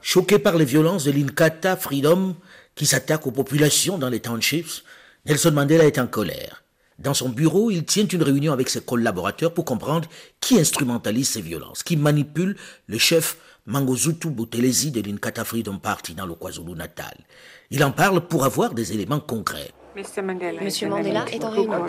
Choqué 0.00 0.38
par 0.38 0.56
les 0.56 0.64
violences 0.64 1.04
de 1.04 1.12
l'Inkatha 1.12 1.76
Freedom, 1.76 2.34
qui 2.74 2.86
s'attaque 2.86 3.26
aux 3.26 3.30
populations 3.30 3.98
dans 3.98 4.08
les 4.08 4.20
townships, 4.20 4.82
Nelson 5.26 5.52
Mandela 5.52 5.84
est 5.84 5.98
en 5.98 6.06
colère. 6.06 6.64
Dans 6.98 7.14
son 7.14 7.28
bureau, 7.28 7.70
il 7.70 7.84
tient 7.84 8.06
une 8.06 8.22
réunion 8.22 8.52
avec 8.52 8.68
ses 8.68 8.82
collaborateurs 8.82 9.52
pour 9.52 9.64
comprendre 9.64 10.08
qui 10.40 10.58
instrumentalise 10.58 11.28
ces 11.28 11.40
violences, 11.42 11.82
qui 11.82 11.96
manipule 11.96 12.56
le 12.86 12.98
chef 12.98 13.36
Mangozutu 13.66 14.30
Buthelezi 14.30 14.90
de 14.90 15.00
l'Inkatha 15.00 15.44
Freedom 15.44 15.78
Party 15.78 16.14
dans 16.14 16.26
le 16.26 16.34
KwaZulu-Natal. 16.34 17.16
Il 17.70 17.84
en 17.84 17.92
parle 17.92 18.26
pour 18.26 18.44
avoir 18.44 18.74
des 18.74 18.92
éléments 18.92 19.20
concrets. 19.20 19.72
Monsieur 20.62 20.88
Mandela 20.88 21.24
est 21.32 21.44
en 21.44 21.50
réunion. 21.50 21.84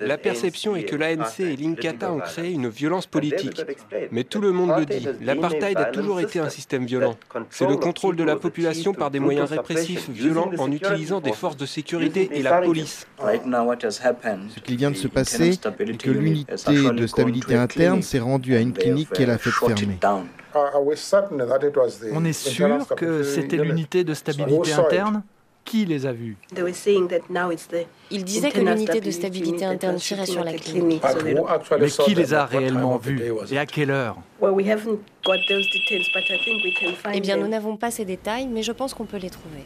La 0.00 0.18
perception 0.18 0.76
est 0.76 0.84
que 0.84 0.96
l'ANC 0.96 1.40
et 1.40 1.56
l'Inkatha 1.56 2.12
ont 2.12 2.20
créé 2.20 2.52
une 2.52 2.68
violence 2.68 3.06
politique. 3.06 3.62
Mais 4.10 4.24
tout 4.24 4.40
le 4.40 4.52
monde 4.52 4.72
le 4.78 4.86
dit, 4.86 5.06
l'apartheid 5.20 5.76
a 5.78 5.86
toujours 5.86 6.20
été 6.20 6.38
un 6.38 6.48
système 6.48 6.84
violent. 6.84 7.14
C'est 7.50 7.68
le 7.68 7.76
contrôle 7.76 8.16
de 8.16 8.24
la 8.24 8.36
population 8.36 8.92
par 8.94 9.10
des 9.10 9.20
moyens 9.20 9.50
répressifs 9.50 10.08
violents 10.08 10.50
en 10.58 10.70
utilisant 10.70 11.20
des 11.20 11.32
forces 11.32 11.56
de 11.56 11.66
sécurité 11.66 12.30
et 12.32 12.42
la 12.42 12.60
police. 12.62 13.06
Ce 13.18 14.60
qui 14.60 14.76
vient 14.76 14.90
de 14.90 14.96
se 14.96 15.08
passer 15.08 15.58
est 15.78 15.96
que 15.98 16.10
l'unité 16.10 16.90
de 16.92 17.06
stabilité 17.06 17.54
interne 17.56 18.02
s'est 18.02 18.18
rendue 18.18 18.56
à 18.56 18.60
une 18.60 18.72
clinique 18.72 19.10
qu'elle 19.10 19.30
a 19.30 19.38
fait 19.38 19.50
fermer. 19.50 19.98
On 22.12 22.24
est 22.24 22.32
sûr 22.32 22.86
que 22.96 23.22
c'était 23.22 23.56
l'unité 23.56 24.04
de 24.04 24.14
stabilité 24.14 24.72
interne? 24.72 25.22
Qui 25.66 25.84
les 25.84 26.06
a 26.06 26.12
vus? 26.12 26.36
Ils 28.10 28.24
disaient 28.24 28.50
que 28.50 28.60
l'unité 28.60 29.00
de 29.00 29.10
stabilité 29.10 29.64
interne 29.64 29.96
tirait 29.96 30.26
sur 30.26 30.44
la 30.44 30.52
clinique. 30.54 31.02
Mais 31.78 31.88
qui 31.90 32.14
les 32.14 32.32
a 32.32 32.46
réellement 32.46 32.96
vus? 32.96 33.20
et 33.50 33.58
à 33.58 33.66
quelle 33.66 33.90
heure? 33.90 34.16
Eh 37.14 37.20
bien, 37.20 37.36
nous 37.36 37.48
n'avons 37.48 37.76
pas 37.76 37.90
ces 37.90 38.04
détails, 38.04 38.46
mais 38.46 38.62
je 38.62 38.72
pense 38.72 38.94
qu'on 38.94 39.06
peut 39.06 39.16
les 39.16 39.30
trouver. 39.30 39.64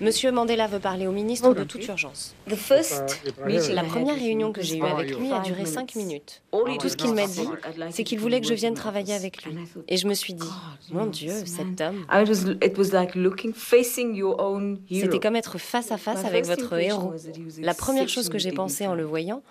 Monsieur 0.00 0.32
Mandela 0.32 0.66
veut 0.66 0.80
parler 0.80 1.06
au 1.06 1.12
ministre 1.12 1.54
de 1.54 1.64
toute 1.64 1.86
urgence. 1.86 2.34
La 2.46 3.84
première 3.84 4.16
réunion 4.16 4.52
que 4.52 4.60
j'ai 4.60 4.78
eue 4.78 4.82
avec 4.84 5.16
lui 5.18 5.32
a 5.32 5.40
duré 5.40 5.64
cinq 5.64 5.94
minutes. 5.94 6.42
Tout 6.52 6.88
ce 6.88 6.96
qu'il 6.96 7.14
m'a 7.14 7.26
dit, 7.26 7.48
c'est 7.90 8.04
qu'il 8.04 8.18
voulait 8.18 8.40
que 8.40 8.46
je 8.48 8.54
vienne 8.54 8.74
travailler 8.74 9.14
avec 9.14 9.44
lui. 9.44 9.54
Et 9.88 9.96
je 9.96 10.06
me 10.06 10.14
suis 10.14 10.34
dit, 10.34 10.48
mon 10.90 11.06
Dieu, 11.06 11.32
cet 11.46 11.80
homme. 11.80 12.04
C'était 14.90 15.18
comme 15.20 15.36
être 15.36 15.58
face 15.58 15.90
à 15.92 15.96
face 15.98 16.24
avec 16.24 16.46
votre 16.46 16.72
héros. 16.78 17.12
La 17.60 17.74
première 17.74 18.08
chose 18.08 18.28
que 18.28 18.38
j'ai 18.38 18.52
pensé 18.52 18.86
en 18.86 18.94
le 18.94 19.04
voyant, 19.04 19.42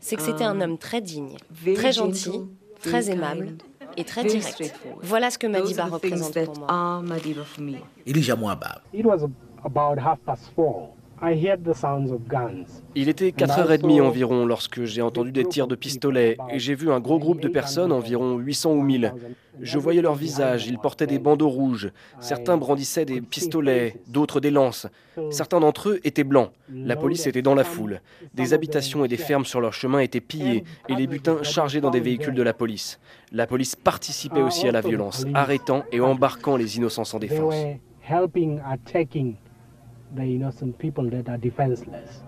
c'est 0.00 0.16
que 0.16 0.22
c'était 0.22 0.44
un 0.44 0.60
homme 0.60 0.78
très 0.78 1.00
digne, 1.00 1.36
très 1.74 1.92
gentil, 1.92 2.40
très 2.82 3.10
aimable 3.10 3.56
et 3.96 4.04
très 4.04 4.24
direct. 4.24 4.74
Voilà 5.02 5.30
ce 5.30 5.38
que 5.38 5.46
Madiba 5.46 5.84
représente 5.84 6.32
pour 6.44 6.58
moi. 6.58 6.66
Elijah 8.06 8.36
Mouaba. 8.36 8.80
Il 12.96 13.08
était 13.08 13.30
4h30 13.30 14.02
environ 14.02 14.44
lorsque 14.44 14.84
j'ai 14.84 15.02
entendu 15.02 15.30
des 15.30 15.44
tirs 15.44 15.68
de 15.68 15.76
pistolet 15.76 16.36
et 16.50 16.58
j'ai 16.58 16.74
vu 16.74 16.90
un 16.90 16.98
gros 16.98 17.18
groupe 17.18 17.40
de 17.40 17.48
personnes, 17.48 17.92
environ 17.92 18.38
800 18.38 18.72
ou 18.72 18.82
1000. 18.82 19.14
Je 19.60 19.78
voyais 19.78 20.02
leurs 20.02 20.16
visages, 20.16 20.66
ils 20.66 20.78
portaient 20.78 21.06
des 21.06 21.18
bandeaux 21.18 21.48
rouges. 21.48 21.92
Certains 22.20 22.56
brandissaient 22.56 23.04
des 23.04 23.20
pistolets, 23.20 24.00
d'autres 24.08 24.40
des 24.40 24.50
lances. 24.50 24.88
Certains 25.30 25.60
d'entre 25.60 25.90
eux 25.90 26.00
étaient 26.04 26.24
blancs. 26.24 26.50
La 26.68 26.96
police 26.96 27.26
était 27.26 27.42
dans 27.42 27.54
la 27.54 27.64
foule. 27.64 28.00
Des 28.34 28.54
habitations 28.54 29.04
et 29.04 29.08
des 29.08 29.16
fermes 29.16 29.44
sur 29.44 29.60
leur 29.60 29.74
chemin 29.74 30.00
étaient 30.00 30.20
pillées 30.20 30.64
et 30.88 30.94
les 30.94 31.06
butins 31.06 31.42
chargés 31.42 31.80
dans 31.80 31.90
des 31.90 32.00
véhicules 32.00 32.34
de 32.34 32.42
la 32.42 32.54
police. 32.54 32.98
La 33.30 33.46
police 33.46 33.76
participait 33.76 34.42
aussi 34.42 34.66
à 34.66 34.72
la 34.72 34.80
violence, 34.80 35.24
arrêtant 35.34 35.84
et 35.92 36.00
embarquant 36.00 36.56
les 36.56 36.78
innocents 36.78 37.04
sans 37.04 37.18
défense. 37.18 37.54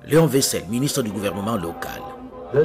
Léon 0.09 0.27
Vessel, 0.27 0.63
ministre 0.69 1.03
du 1.03 1.11
gouvernement 1.11 1.57
local. 1.57 2.01
De 2.55 2.65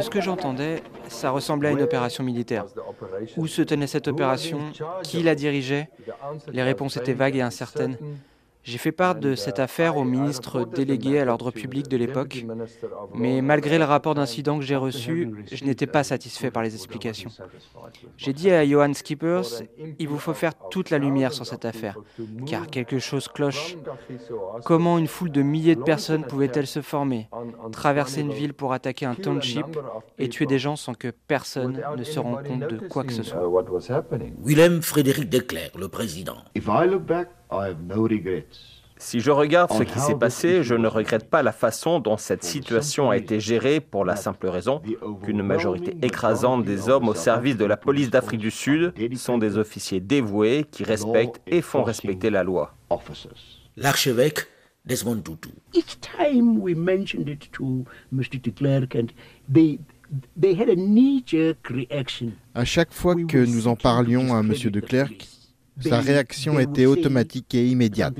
ce 0.00 0.10
que 0.10 0.20
j'entendais, 0.20 0.82
ça 1.08 1.30
ressemblait 1.30 1.68
à 1.68 1.72
une 1.72 1.82
opération 1.82 2.24
militaire. 2.24 2.64
Où 3.36 3.46
se 3.46 3.62
tenait 3.62 3.86
cette 3.86 4.08
opération? 4.08 4.58
Qui 5.02 5.22
la 5.22 5.34
dirigeait? 5.34 5.88
Les 6.52 6.62
réponses 6.62 6.96
étaient 6.96 7.12
vagues 7.12 7.36
et 7.36 7.42
incertaines. 7.42 7.96
J'ai 8.68 8.76
fait 8.76 8.92
part 8.92 9.14
de 9.14 9.34
cette 9.34 9.60
affaire 9.60 9.96
au 9.96 10.04
ministre 10.04 10.66
délégué 10.66 11.18
à 11.18 11.24
l'ordre 11.24 11.50
public 11.50 11.88
de 11.88 11.96
l'époque, 11.96 12.44
mais 13.14 13.40
malgré 13.40 13.78
le 13.78 13.84
rapport 13.84 14.14
d'incident 14.14 14.58
que 14.58 14.64
j'ai 14.64 14.76
reçu, 14.76 15.30
je 15.50 15.64
n'étais 15.64 15.86
pas 15.86 16.04
satisfait 16.04 16.50
par 16.50 16.62
les 16.62 16.74
explications. 16.74 17.30
J'ai 18.18 18.34
dit 18.34 18.50
à 18.50 18.66
Johan 18.66 18.92
Skippers, 18.92 19.64
il 19.98 20.06
vous 20.06 20.18
faut 20.18 20.34
faire 20.34 20.52
toute 20.68 20.90
la 20.90 20.98
lumière 20.98 21.32
sur 21.32 21.46
cette 21.46 21.64
affaire, 21.64 21.96
car 22.44 22.66
quelque 22.66 22.98
chose 22.98 23.28
cloche. 23.28 23.78
Comment 24.66 24.98
une 24.98 25.06
foule 25.06 25.30
de 25.30 25.40
milliers 25.40 25.74
de 25.74 25.82
personnes 25.82 26.24
pouvait-elle 26.24 26.66
se 26.66 26.82
former, 26.82 27.30
traverser 27.72 28.20
une 28.20 28.32
ville 28.32 28.52
pour 28.52 28.74
attaquer 28.74 29.06
un 29.06 29.14
township 29.14 29.64
et 30.18 30.28
tuer 30.28 30.44
des 30.44 30.58
gens 30.58 30.76
sans 30.76 30.92
que 30.92 31.08
personne 31.08 31.82
ne 31.96 32.04
se 32.04 32.20
rende 32.20 32.46
compte 32.46 32.68
de 32.68 32.86
quoi 32.86 33.04
que 33.04 33.14
ce 33.14 33.22
soit? 33.22 33.40
Willem 34.44 34.82
Frédéric 34.82 35.30
Declerc, 35.30 35.70
le 35.78 35.88
président. 35.88 36.36
Si 39.00 39.20
je 39.20 39.30
regarde 39.30 39.72
ce 39.72 39.84
qui 39.84 39.98
s'est 40.00 40.16
passé, 40.16 40.64
je 40.64 40.74
ne 40.74 40.88
regrette 40.88 41.30
pas 41.30 41.42
la 41.42 41.52
façon 41.52 42.00
dont 42.00 42.16
cette 42.16 42.42
situation 42.42 43.10
a 43.10 43.16
été 43.16 43.38
gérée 43.38 43.80
pour 43.80 44.04
la 44.04 44.16
simple 44.16 44.48
raison 44.48 44.82
qu'une 45.22 45.42
majorité 45.42 45.96
écrasante 46.02 46.64
des 46.64 46.88
hommes 46.88 47.08
au 47.08 47.14
service 47.14 47.56
de 47.56 47.64
la 47.64 47.76
police 47.76 48.10
d'Afrique 48.10 48.40
du 48.40 48.50
Sud 48.50 48.92
sont 49.16 49.38
des 49.38 49.56
officiers 49.56 50.00
dévoués 50.00 50.66
qui 50.70 50.82
respectent 50.82 51.40
et 51.46 51.62
font 51.62 51.84
respecter 51.84 52.30
la 52.30 52.42
loi. 52.42 52.74
L'archevêque 53.76 54.46
Desmond 54.84 55.20
Tutu. 55.20 55.50
À 62.54 62.64
chaque 62.64 62.92
fois 62.92 63.14
que 63.14 63.38
nous 63.38 63.68
en 63.68 63.76
parlions 63.76 64.34
à 64.34 64.40
M. 64.40 64.48
de 64.52 64.80
Klerk, 64.80 65.28
sa 65.80 66.00
réaction 66.00 66.58
était 66.58 66.86
automatique 66.86 67.54
et 67.54 67.66
immédiate. 67.68 68.14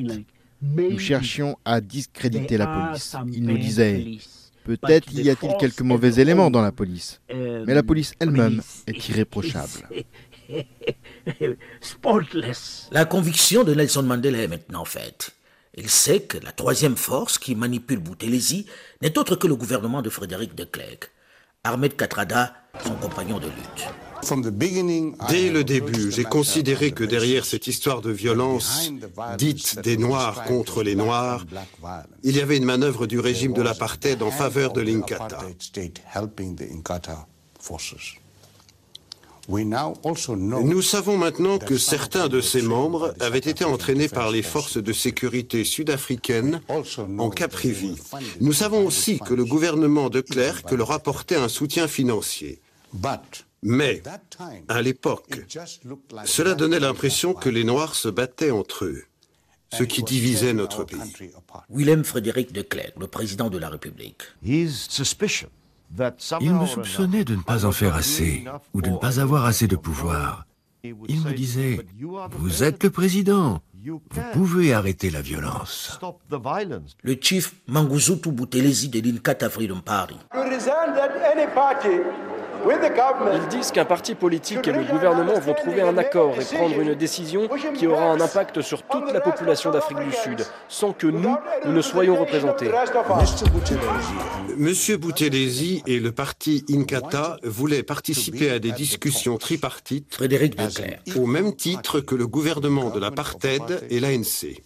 Nous 0.61 0.99
cherchions 0.99 1.57
à 1.65 1.81
discréditer 1.81 2.57
la 2.57 2.67
police. 2.67 3.17
Il 3.33 3.45
nous 3.45 3.59
disait 3.59 4.19
Peut-être 4.65 5.13
y 5.15 5.31
a-t-il 5.31 5.57
quelques 5.59 5.81
mauvais 5.81 6.21
éléments 6.21 6.51
dans 6.51 6.61
la 6.61 6.73
police, 6.73 7.21
mais 7.33 7.75
la 7.75 7.83
police 7.83 8.13
elle-même 8.21 8.61
est 8.87 9.09
irréprochable. 9.09 9.89
La 12.91 13.05
conviction 13.05 13.63
de 13.65 13.75
Nelson 13.75 14.03
Mandela 14.03 14.39
est 14.39 14.49
maintenant 14.49 14.87
faite. 14.87 15.33
Il 15.77 15.91
sait 15.91 16.21
que 16.21 16.39
la 16.39 16.53
troisième 16.53 16.97
force 16.97 17.37
qui 17.39 17.55
manipule 17.55 17.99
Boutelesi 17.99 18.67
n'est 19.03 19.19
autre 19.19 19.37
que 19.37 19.47
le 19.47 19.55
gouvernement 19.57 20.01
de 20.01 20.09
Frédéric 20.09 20.55
de 20.55 20.65
Klerk, 20.65 21.11
Ahmed 21.65 21.97
Katrada, 21.97 22.55
son 22.83 22.95
compagnon 22.95 23.39
de 23.39 23.47
lutte. 23.47 24.08
Dès 25.29 25.51
le 25.51 25.63
début, 25.65 26.11
j'ai 26.13 26.25
considéré 26.25 26.93
que 26.93 27.05
derrière 27.05 27.45
cette 27.45 27.67
histoire 27.67 28.01
de 28.01 28.11
violence, 28.11 28.91
dite 29.37 29.81
des 29.81 29.97
Noirs 29.97 30.45
contre 30.45 30.83
les 30.83 30.95
Noirs, 30.95 31.45
il 32.25 32.37
y 32.37 32.41
avait 32.41 32.57
une 32.57 32.65
manœuvre 32.65 33.07
du 33.07 33.21
régime 33.21 33.53
de 33.53 33.63
l'apartheid 33.63 34.23
en 34.23 34.31
faveur 34.31 34.73
de 34.73 34.81
l'Inkatha. 34.81 35.41
Nous 39.49 40.83
savons 40.83 41.17
maintenant 41.17 41.59
que 41.59 41.79
certains 41.79 42.29
de 42.29 42.41
ses 42.43 42.61
membres 42.61 43.15
avaient 43.19 43.39
été 43.39 43.65
entraînés 43.65 44.09
par 44.09 44.31
les 44.31 44.43
forces 44.43 44.77
de 44.77 44.93
sécurité 44.93 45.65
sud-africaines 45.65 46.61
en 46.69 47.31
Caprivi. 47.31 47.97
Nous 48.41 48.53
savons 48.53 48.87
aussi 48.87 49.19
que 49.19 49.33
le 49.33 49.47
gouvernement 49.47 50.11
de 50.11 50.21
Klerk 50.21 50.71
leur 50.73 50.93
apportait 50.93 51.37
un 51.37 51.49
soutien 51.49 51.89
financier. 51.89 52.61
Mais, 53.63 54.03
à 54.69 54.83
l'époque, 54.83 55.47
cela 56.25 56.55
donnait 56.55 56.81
l'impression 56.81 57.35
que 57.35 57.49
les 57.49 57.65
Noirs 57.65 57.95
se 57.95 58.09
battaient 58.09 58.51
entre 58.53 58.85
eux, 58.85 59.03
ce 59.73 59.83
qui 59.83 60.03
divisait 60.03 60.53
notre 60.53 60.85
pays. 60.85 61.33
Willem 61.69 62.05
Frédéric 62.05 62.53
de 62.53 62.63
Klerk, 62.63 62.95
le 62.99 63.09
président 63.09 63.51
de 63.51 63.59
la 63.59 63.69
République. 63.69 64.23
Il 64.43 64.71
me 66.55 66.67
soupçonnait 66.67 67.25
de 67.25 67.35
ne 67.35 67.43
pas 67.43 67.65
en 67.65 67.73
faire 67.73 67.95
assez, 67.95 68.45
ou 68.75 68.83
de 68.83 68.91
ne 68.91 68.97
pas 68.97 69.21
avoir 69.21 69.45
assez 69.45 69.67
de 69.67 69.77
pouvoir. 69.77 70.47
Il 70.85 70.95
me 70.95 71.33
disait, 71.33 71.81
vous 72.33 72.63
êtes 72.63 72.85
le 72.85 72.91
président, 72.91 73.61
vous 73.85 74.23
pouvez 74.33 74.73
arrêter 74.73 75.11
la 75.11 75.23
violence. 75.23 75.99
Le 77.03 77.17
chief 77.21 77.55
Manguzutu 77.67 78.31
Buthelezi 78.31 78.89
de 78.89 79.01
l'Inkatha 79.01 79.51
Freedom 79.51 79.81
Party. 79.81 80.15
Ils 82.67 83.49
disent 83.49 83.71
qu'un 83.71 83.85
parti 83.85 84.15
politique 84.15 84.67
et 84.67 84.73
le 84.73 84.85
gouvernement 84.85 85.39
vont 85.39 85.55
trouver 85.55 85.83
un 85.83 85.97
accord 85.97 86.35
et 86.39 86.45
prendre 86.57 86.81
une 86.81 86.95
décision 86.95 87.49
qui 87.75 87.87
aura 87.87 88.11
un 88.11 88.21
impact 88.21 88.61
sur 88.63 88.83
toute 88.83 89.13
la 89.13 89.21
population 89.21 89.71
d'Afrique 89.71 89.99
du 90.01 90.13
Sud, 90.13 90.45
sans 90.69 90.93
que 90.93 91.07
nous, 91.07 91.37
nous 91.65 91.73
ne 91.73 91.83
soyons 91.83 92.17
représentés. 92.17 92.71
Monsieur 94.57 94.97
Boutelesi. 94.97 95.83
Et 95.87 96.01
le 96.01 96.13
parti 96.13 96.65
Inkatha 96.71 97.37
voulaient 97.43 97.83
participer 97.83 98.51
à 98.51 98.59
des 98.59 98.73
discussions 98.73 99.39
tripartites 99.39 100.15
Frédéric 100.15 100.57
au 101.17 101.27
même 101.27 101.55
titre 101.55 102.01
que 102.01 102.15
le 102.15 102.27
gouvernement 102.27 102.91
de 102.91 102.99
l'apartheid 102.99 103.87
et 103.91 104.01
l'ANC. 104.01 104.63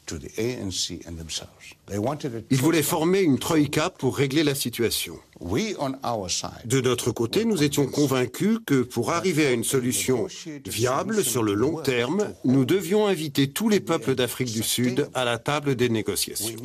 Ils 2.51 2.57
voulaient 2.59 2.83
former 2.83 3.21
une 3.21 3.39
troïka 3.39 3.91
pour 3.91 4.17
régler 4.17 4.45
la 4.45 4.55
situation. 4.55 5.19
De 5.41 6.81
notre 6.81 7.11
côté, 7.11 7.45
nous 7.45 7.63
étions 7.63 7.87
convaincus 7.87 8.59
que 8.65 8.83
pour 8.83 9.11
arriver 9.11 9.47
à 9.47 9.53
une 9.53 9.65
solution 9.65 10.29
viable 10.67 11.25
sur 11.25 11.43
le 11.43 11.55
long 11.55 11.83
terme, 11.83 12.33
nous 12.45 12.65
devions 12.65 13.07
inviter 13.07 13.51
tous 13.51 13.69
les 13.69 13.81
peuples 13.81 14.15
d'Afrique 14.15 14.53
du 14.53 14.63
Sud 14.63 15.09
à 15.15 15.25
la 15.25 15.39
table 15.39 15.75
des 15.75 15.89
négociations. 15.89 16.57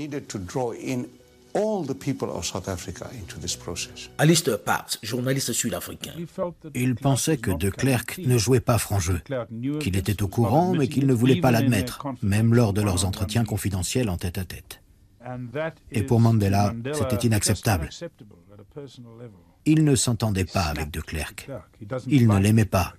Alistair 4.20 4.60
Parks, 4.60 5.00
journaliste 5.02 5.54
sud-africain. 5.54 6.14
Il 6.76 6.96
pensait 6.96 7.38
que 7.38 7.52
de 7.52 7.70
Klerk 7.72 8.20
ne 8.20 8.38
jouait 8.38 8.60
pas 8.60 8.78
franc 8.78 9.00
jeu, 9.00 9.20
qu'il 9.80 9.98
était 9.98 10.22
au 10.22 10.28
courant 10.28 10.74
mais 10.74 10.88
qu'il 10.88 11.08
ne 11.08 11.14
voulait 11.14 11.42
pas 11.42 11.52
l'admettre, 11.52 12.06
même 12.22 12.54
lors 12.54 12.74
de 12.74 12.82
leurs 12.82 13.06
entretiens 13.06 13.44
confidentiels 13.44 14.10
en 14.10 14.18
tête 14.18 14.38
à 14.38 14.46
tête. 14.46 14.82
Et 15.92 16.04
pour 16.04 16.20
Mandela, 16.20 16.74
c'était 16.94 17.28
inacceptable. 17.28 17.90
Il 19.66 19.84
ne 19.84 19.96
s'entendait 19.96 20.46
pas 20.46 20.64
avec 20.64 20.92
de 20.92 21.02
Klerk. 21.02 21.50
Il 22.08 22.28
ne 22.28 22.40
l'aimait 22.40 22.66
pas. 22.66 22.94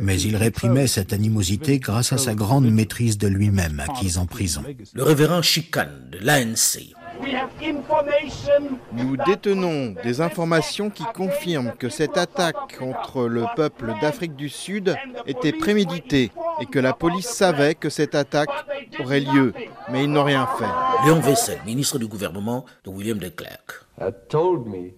Mais 0.00 0.20
il 0.20 0.36
réprimait 0.36 0.86
cette 0.86 1.12
animosité 1.12 1.78
grâce 1.78 2.12
à 2.12 2.18
sa 2.18 2.34
grande 2.34 2.70
maîtrise 2.70 3.18
de 3.18 3.28
lui-même, 3.28 3.80
acquise 3.80 4.16
en 4.16 4.26
prison. 4.26 4.62
Le 4.94 5.02
révérend 5.02 5.42
Chican 5.42 5.88
de 6.10 6.18
l'ANC. 6.18 6.94
Nous 8.92 9.16
détenons 9.16 9.94
des 10.02 10.20
informations 10.20 10.90
qui 10.90 11.04
confirment 11.14 11.72
que 11.78 11.88
cette 11.88 12.16
attaque 12.16 12.78
contre 12.78 13.26
le 13.26 13.44
peuple 13.56 13.92
d'Afrique 14.00 14.36
du 14.36 14.48
Sud 14.48 14.94
était 15.26 15.52
préméditée 15.52 16.30
et 16.60 16.66
que 16.66 16.78
la 16.78 16.92
police 16.92 17.28
savait 17.28 17.74
que 17.74 17.88
cette 17.88 18.14
attaque 18.14 18.50
aurait 19.00 19.20
lieu, 19.20 19.52
mais 19.90 20.04
ils 20.04 20.10
n'ont 20.10 20.24
rien 20.24 20.46
fait. 20.58 21.06
Léon 21.06 21.20
Vessel, 21.20 21.58
ministre 21.66 21.98
du 21.98 22.06
gouvernement 22.06 22.64
de 22.84 22.90
William 22.90 23.18
de 23.18 23.28
Klerk. 23.28 23.86
told 24.28 24.66
me 24.66 24.92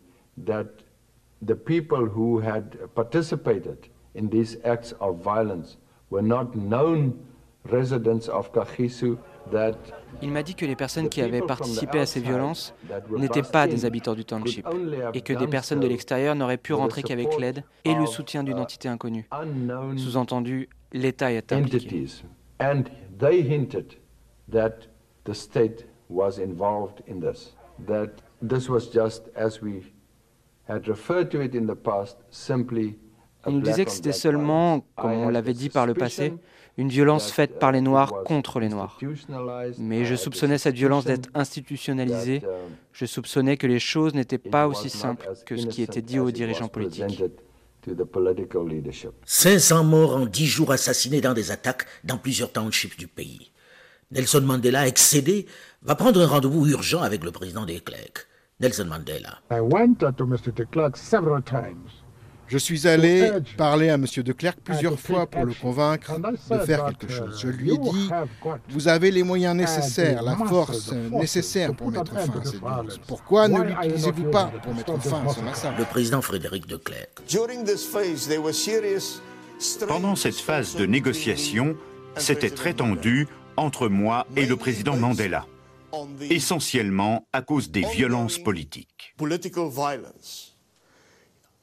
that 0.47 0.67
the 1.43 1.55
people 1.55 2.07
who 2.07 2.41
had 2.41 2.77
participated 2.95 3.89
in 4.15 4.29
these 4.31 4.57
acts 4.65 4.95
of 5.01 5.23
violence 5.23 5.77
were 6.11 6.23
not 6.23 6.55
known 6.55 7.13
residents 7.71 8.29
of 8.29 8.53
Kagisu 8.53 9.19
il 10.23 10.31
m'a 10.31 10.43
dit 10.43 10.55
que 10.55 10.65
les 10.65 10.77
personnes 10.77 11.09
qui 11.09 11.21
avaient 11.21 11.43
participé 11.43 12.01
à 12.01 12.07
ces 12.07 12.21
violences 12.21 12.75
n'étaient 13.17 13.43
pas 13.43 13.67
des 13.67 13.85
habitants 13.85 14.15
du 14.15 14.25
township 14.25 14.67
et 15.13 15.21
que 15.21 15.33
des 15.33 15.47
personnes 15.47 15.81
de 15.81 15.87
l'extérieur 15.87 16.35
n'auraient 16.35 16.57
pu 16.57 16.73
rentrer 16.73 17.03
qu'avec 17.03 17.39
l'aide 17.39 17.65
et 17.85 17.95
le 17.95 18.07
soutien 18.07 18.43
d'une 18.43 18.59
entité 18.59 18.89
inconnue. 18.89 19.29
Sous-entendu, 19.97 20.69
l'État 20.93 21.33
est 21.33 21.53
impliqué. 21.53 22.07
Il 33.47 33.53
nous 33.53 33.61
disait 33.61 33.85
que 33.85 33.91
c'était 33.91 34.13
seulement, 34.13 34.81
comme 34.97 35.13
on 35.13 35.29
l'avait 35.29 35.53
dit 35.53 35.69
par 35.69 35.87
le 35.87 35.95
passé, 35.95 36.35
une 36.77 36.89
violence 36.89 37.31
faite 37.31 37.59
par 37.59 37.73
les 37.73 37.81
Noirs 37.81 38.25
contre 38.25 38.61
les 38.61 38.69
Noirs. 38.69 38.99
Mais 39.79 40.05
je 40.05 40.15
soupçonnais 40.17 40.59
cette 40.59 40.75
violence 40.75 41.05
d'être 41.05 41.29
institutionnalisée. 41.35 42.43
Je 42.93 43.07
soupçonnais 43.07 43.57
que 43.57 43.67
les 43.67 43.79
choses 43.79 44.15
n'étaient 44.15 44.39
pas 44.39 44.67
aussi 44.67 44.91
simples 44.91 45.29
que 45.47 45.57
ce 45.57 45.67
qui 45.67 45.83
était 45.83 46.03
dit 46.03 46.19
aux 46.19 46.31
dirigeants 46.31 46.69
politiques. 46.69 47.23
500 49.25 49.85
morts 49.85 50.17
en 50.17 50.27
10 50.27 50.47
jours 50.47 50.73
assassinés 50.73 51.21
dans 51.21 51.35
des 51.35 51.51
attaques 51.51 51.87
dans 52.03 52.17
plusieurs 52.17 52.51
townships 52.51 52.97
du 52.97 53.07
pays. 53.07 53.53
Nelson 54.11 54.41
Mandela, 54.43 54.87
excédé, 54.87 55.47
va 55.83 55.95
prendre 55.95 56.21
un 56.21 56.27
rendez-vous 56.27 56.67
urgent 56.69 57.03
avec 57.03 57.25
le 57.25 57.31
président 57.31 57.67
des 57.67 57.81
Clercs, 57.81 58.27
Nelson 58.61 58.87
Mandela. 58.87 59.41
Je 62.55 62.59
suis 62.61 62.87
allé 62.87 63.33
parler 63.57 63.91
à 63.91 63.95
M. 63.95 64.07
de 64.07 64.33
Klerk 64.33 64.61
plusieurs 64.63 65.01
fois 65.01 65.27
pour 65.27 65.45
le 65.45 65.53
convaincre 65.55 66.13
de 66.21 66.59
faire 66.59 66.87
quelque 66.87 67.13
chose. 67.13 67.41
Je 67.43 67.49
lui 67.49 67.75
ai 67.75 67.79
dit, 67.79 68.09
vous 68.69 68.87
avez 68.87 69.11
les 69.11 69.25
moyens 69.25 69.57
nécessaires, 69.57 70.23
la 70.23 70.37
force 70.37 70.93
nécessaire 70.93 71.75
pour 71.75 71.91
mettre 71.91 72.13
fin 72.13 72.21
à 72.21 72.45
cette 72.45 72.61
violence. 72.61 73.01
Pourquoi 73.09 73.49
ne 73.49 73.61
l'utilisez-vous 73.61 74.31
pas 74.31 74.53
pour 74.63 74.73
mettre 74.73 74.97
fin 75.03 75.27
à 75.27 75.35
ce 75.35 75.41
massacre? 75.41 75.77
Le 75.81 75.85
président 75.85 76.23
Frédéric 76.23 76.69
de 76.69 76.77
Klerk. 76.77 77.25
Pendant 79.89 80.15
cette 80.15 80.37
phase 80.37 80.77
de 80.77 80.87
négociation, 80.87 81.77
c'était 82.17 82.51
très 82.51 82.75
tendu 82.75 83.27
entre 83.57 83.89
moi 83.89 84.29
et 84.37 84.47
le 84.47 84.55
président 84.55 84.97
Mandela, 84.97 85.45
essentiellement 86.31 87.27
à 87.33 87.43
cause 87.43 87.73
des 87.73 87.83
violences 87.83 88.39
politiques. 88.39 89.13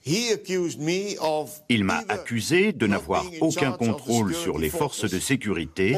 Il 0.06 1.84
m'a 1.84 2.04
accusé 2.10 2.74
de 2.74 2.88
n'avoir 2.88 3.26
aucun 3.40 3.72
contrôle 3.72 4.34
sur 4.34 4.58
les 4.58 4.70
forces 4.70 5.10
de 5.10 5.20
sécurité 5.20 5.96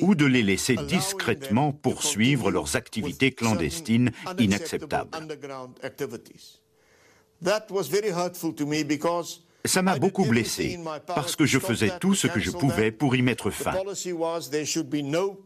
ou 0.00 0.14
de 0.14 0.26
les 0.26 0.42
laisser 0.42 0.76
discrètement 0.76 1.72
poursuivre 1.72 2.50
leurs 2.50 2.74
activités 2.74 3.30
clandestines 3.30 4.10
inacceptables. 4.38 5.10
Ça 9.64 9.82
m'a 9.82 9.98
beaucoup 9.98 10.24
blessé 10.24 10.78
parce 11.06 11.36
que 11.36 11.46
je 11.46 11.60
faisais 11.60 11.92
tout 12.00 12.14
ce 12.14 12.26
que 12.26 12.40
je 12.40 12.50
pouvais 12.50 12.90
pour 12.90 13.14
y 13.14 13.22
mettre 13.22 13.50
fin. 13.50 13.72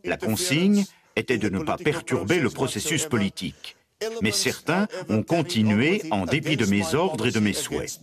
La 0.04 0.16
consigne 0.16 0.84
était 1.16 1.38
de 1.38 1.50
ne 1.50 1.58
pas 1.60 1.76
perturber 1.76 2.38
le 2.38 2.48
processus 2.48 3.04
politique 3.04 3.75
mais 4.22 4.32
certains 4.32 4.86
ont 5.08 5.22
continué 5.22 6.02
en 6.10 6.26
dépit 6.26 6.56
de 6.56 6.66
mes 6.66 6.94
ordres 6.94 7.26
et 7.26 7.30
de 7.30 7.40
mes 7.40 7.52
souhaits. 7.52 8.00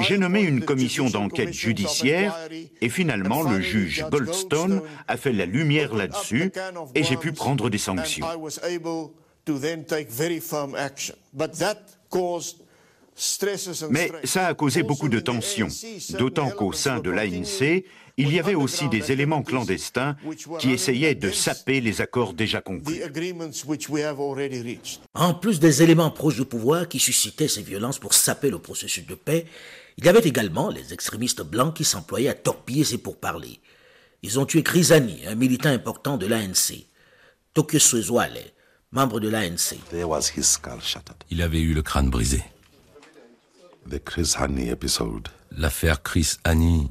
J'ai 0.00 0.16
nommé 0.16 0.40
une 0.40 0.64
commission 0.64 1.10
d'enquête 1.10 1.52
judiciaire 1.52 2.34
et 2.80 2.88
finalement 2.88 3.42
le 3.42 3.60
juge 3.60 4.04
Goldstone 4.10 4.82
a 5.06 5.16
fait 5.16 5.32
la 5.32 5.44
lumière 5.44 5.94
là-dessus 5.94 6.50
et 6.94 7.02
j'ai 7.02 7.16
pu 7.16 7.32
prendre 7.32 7.68
des 7.68 7.78
sanctions. 7.78 8.26
Mais 13.90 14.10
ça 14.24 14.46
a 14.46 14.54
causé 14.54 14.82
beaucoup 14.82 15.10
de 15.10 15.20
tensions, 15.20 15.68
d'autant 16.18 16.50
qu'au 16.50 16.72
sein 16.72 17.00
de 17.00 17.10
l'ANC, 17.10 17.84
il 18.16 18.32
y 18.32 18.38
avait 18.38 18.54
aussi 18.54 18.88
des 18.88 19.12
éléments 19.12 19.42
clandestins 19.42 20.16
qui 20.58 20.72
essayaient 20.72 21.14
de 21.14 21.30
saper 21.30 21.80
les 21.80 22.00
accords 22.00 22.34
déjà 22.34 22.60
conclus. 22.60 23.02
En 25.14 25.34
plus 25.34 25.60
des 25.60 25.82
éléments 25.82 26.10
proches 26.10 26.36
du 26.36 26.44
pouvoir 26.44 26.88
qui 26.88 26.98
suscitaient 26.98 27.48
ces 27.48 27.62
violences 27.62 27.98
pour 27.98 28.14
saper 28.14 28.50
le 28.50 28.58
processus 28.58 29.06
de 29.06 29.14
paix, 29.14 29.46
il 29.98 30.04
y 30.04 30.08
avait 30.08 30.20
également 30.20 30.70
les 30.70 30.92
extrémistes 30.92 31.42
blancs 31.42 31.74
qui 31.74 31.84
s'employaient 31.84 32.28
à 32.28 32.34
torpiller 32.34 32.84
ces 32.84 32.98
pourparlers. 32.98 33.60
Ils 34.22 34.38
ont 34.38 34.46
tué 34.46 34.62
Chris 34.62 34.88
un 34.92 35.34
militant 35.34 35.70
important 35.70 36.16
de 36.16 36.26
l'ANC. 36.26 36.86
Tokyo 37.54 37.78
Suezwale, 37.78 38.38
membre 38.92 39.20
de 39.20 39.28
l'ANC. 39.28 39.76
Il 41.30 41.42
avait 41.42 41.60
eu 41.60 41.74
le 41.74 41.82
crâne 41.82 42.08
brisé. 42.08 42.42
L'affaire 45.50 46.02
Chris 46.02 46.36
Hani 46.44 46.90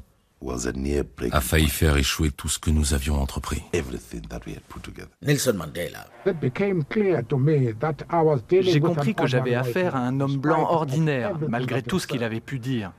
a 1.32 1.42
failli 1.42 1.70
faire 1.70 1.98
échouer 1.98 2.32
tout 2.32 2.50
ce 2.50 2.60
que 2.60 2.72
nous 2.72 2.94
avions 2.94 3.22
entrepris. 3.22 3.64
Nelson 5.22 5.54
Mandela. 5.54 6.08
J'ai 8.62 8.80
compris 8.80 9.16
que 9.16 9.28
j'avais 9.28 9.56
affaire 9.56 9.96
à 9.96 10.00
un 10.00 10.20
homme 10.20 10.38
blanc 10.38 10.68
ordinaire, 10.70 11.38
malgré 11.48 11.82
tout 11.82 12.00
ce 12.00 12.08
qu'il 12.08 12.24
avait 12.24 12.40
pu 12.40 12.60
dire. 12.60 12.92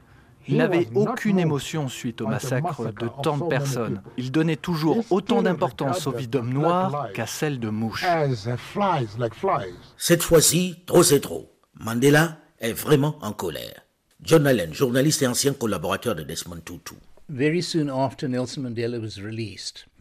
Il 0.49 0.57
n'avait 0.57 0.88
aucune 0.95 1.38
émotion 1.38 1.88
suite 1.88 2.20
au 2.20 2.26
massacre 2.26 2.93
de 2.93 3.09
tant 3.22 3.38
de 3.38 3.45
personnes. 3.45 4.03
Il 4.16 4.32
donnait 4.32 4.57
toujours 4.57 5.05
autant 5.11 5.43
d'importance 5.43 6.07
aux 6.07 6.12
vies 6.12 6.28
d'hommes 6.28 6.53
noirs 6.53 7.09
qu'à 7.14 7.26
celles 7.26 7.61
de 7.61 7.68
mouches. 7.68 8.05
Cette 9.97 10.22
fois-ci, 10.22 10.82
trop 10.86 11.03
c'est 11.03 11.20
trop. 11.20 11.53
Mandela 11.78 12.38
est 12.59 12.72
vraiment 12.72 13.16
en 13.22 13.32
colère. 13.32 13.82
John 14.20 14.47
Allen, 14.47 14.72
journaliste 14.72 15.22
et 15.22 15.26
ancien 15.26 15.53
collaborateur 15.53 16.14
de 16.14 16.22
Desmond 16.22 16.61
Tutu. 16.64 16.95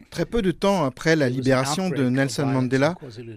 Très 0.09 0.25
peu 0.25 0.41
de 0.41 0.51
temps 0.51 0.83
après 0.83 1.15
la 1.15 1.29
libération 1.29 1.89
de 1.89 2.09
Nelson 2.09 2.45
Mandela, 2.45 2.95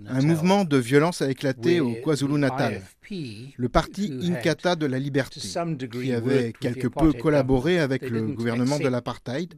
un 0.09 0.23
mouvement 0.23 0.65
de 0.65 0.77
violence 0.77 1.23
a 1.23 1.31
éclaté 1.31 1.81
au 1.81 1.95
KwaZulu-Natal. 2.03 2.83
Le 3.57 3.69
parti 3.69 4.13
Inkatha 4.23 4.75
de 4.75 4.87
la 4.87 4.99
liberté, 4.99 5.41
qui 5.93 6.13
avait 6.13 6.53
quelque 6.59 6.89
peu 6.89 7.13
collaboré 7.13 7.79
avec 7.79 8.09
le 8.11 8.23
gouvernement 8.23 8.79
de 8.79 8.89
l'apartheid, 8.89 9.55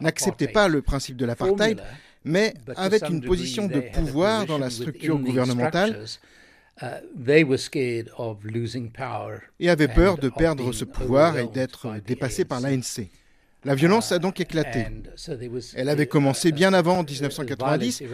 n'acceptait 0.00 0.48
pas 0.48 0.68
le 0.68 0.82
principe 0.82 1.16
de 1.16 1.24
l'apartheid, 1.24 1.80
mais 2.24 2.54
avait 2.76 3.00
une 3.08 3.22
position 3.22 3.66
de 3.66 3.80
pouvoir 3.80 4.44
dans 4.44 4.58
la 4.58 4.70
structure 4.70 5.18
gouvernementale 5.18 6.04
uh, 6.82 6.86
et 9.60 9.70
avait 9.70 9.88
peur 9.88 10.18
de 10.18 10.28
perdre 10.28 10.72
ce 10.72 10.84
pouvoir 10.84 11.38
et 11.38 11.46
d'être 11.46 11.94
dépassé 12.06 12.44
par 12.44 12.60
l'ANC. 12.60 13.08
La 13.64 13.74
violence 13.74 14.12
a 14.12 14.20
donc 14.20 14.40
éclaté. 14.40 14.86
Elle 15.74 15.88
avait 15.88 16.06
commencé 16.06 16.52
bien 16.52 16.72
avant 16.72 17.02
1990, 17.02 18.04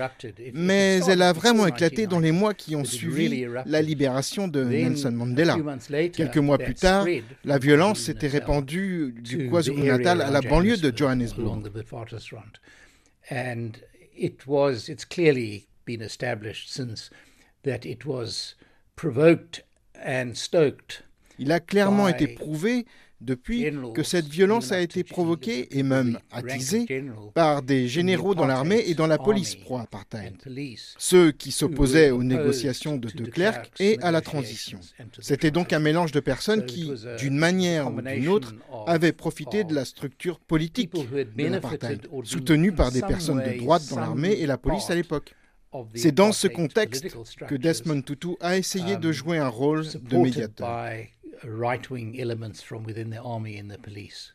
mais 0.55 1.01
elle 1.07 1.21
a 1.21 1.33
vraiment 1.35 1.67
éclaté 1.67 2.07
dans 2.07 2.19
les 2.19 2.33
mois 2.33 2.55
qui 2.55 2.75
ont 2.77 2.85
suivi 2.85 3.47
la 3.67 3.83
libération 3.83 4.49
de 4.49 4.65
Nelson 4.65 5.13
Mandela. 5.13 5.59
Quelques 6.13 6.39
mois 6.39 6.57
plus 6.59 6.75
tard, 6.75 7.07
la 7.45 7.59
violence 7.59 8.01
s'était 8.01 8.29
répandue 8.29 9.15
du 9.19 9.51
KwaZulu-Natal 9.51 10.23
à 10.23 10.31
la 10.31 10.41
banlieue 10.41 10.79
de 10.79 10.97
Johannesburg. 10.97 11.63
Il 21.39 21.53
a 21.53 21.61
clairement 21.61 22.09
été 22.09 22.29
prouvé 22.29 22.87
depuis 23.21 23.71
que 23.95 24.03
cette 24.03 24.27
violence 24.27 24.73
a 24.73 24.81
été 24.81 25.05
provoquée 25.05 25.79
et 25.79 25.83
même 25.83 26.19
attisée 26.31 26.87
par 27.35 27.63
des 27.63 27.89
généraux 27.89 28.35
dans 28.35 28.47
l'armée 28.47 28.83
et 28.87 28.95
dans 28.95 29.07
la 29.07 29.19
police 29.19 29.55
pro-apartheid, 29.55 30.37
ceux 30.99 31.33
qui 31.33 31.53
s'opposaient 31.53 32.11
aux 32.11 32.23
négociations 32.23 32.97
de 32.97 33.09
De 33.15 33.27
Klerk 33.27 33.71
et 33.81 33.99
à 34.01 34.11
la 34.11 34.21
transition. 34.21 34.81
C'était 35.21 35.51
donc 35.51 35.73
un 35.73 35.79
mélange 35.79 36.13
de 36.13 36.21
personnes 36.21 36.67
qui, 36.67 36.91
d'une 37.19 37.37
manière 37.37 37.93
ou 37.93 38.01
d'une 38.01 38.29
autre, 38.29 38.55
avaient 38.87 39.13
profité 39.13 39.65
de 39.65 39.75
la 39.75 39.85
structure 39.85 40.41
politique 40.41 40.93
de 40.93 41.47
l'apartheid, 41.47 42.09
soutenue 42.25 42.73
par 42.73 42.91
des 42.91 43.01
personnes 43.01 43.43
de 43.43 43.59
droite 43.59 43.89
dans 43.91 44.01
l'armée 44.01 44.33
et 44.33 44.47
la 44.47 44.59
police 44.59 44.91
à 44.91 44.95
l'époque. 44.95 45.35
C'est 45.95 46.13
dans 46.13 46.33
ce 46.33 46.47
contexte 46.47 47.09
que 47.49 47.55
Desmond 47.57 48.03
Tutu 48.03 48.37
a 48.41 48.57
essayé 48.57 48.97
de 48.97 49.11
jouer 49.11 49.39
un 49.39 49.49
rôle 49.49 49.85
de 49.85 50.17
médiateur 50.17 50.89
right-wing 51.43 52.21
elements 52.21 52.63
from 52.63 52.85
within 52.85 53.11
the 53.11 53.21
army 53.21 53.59
and 53.59 53.71
the 53.71 53.79
police 53.79 54.33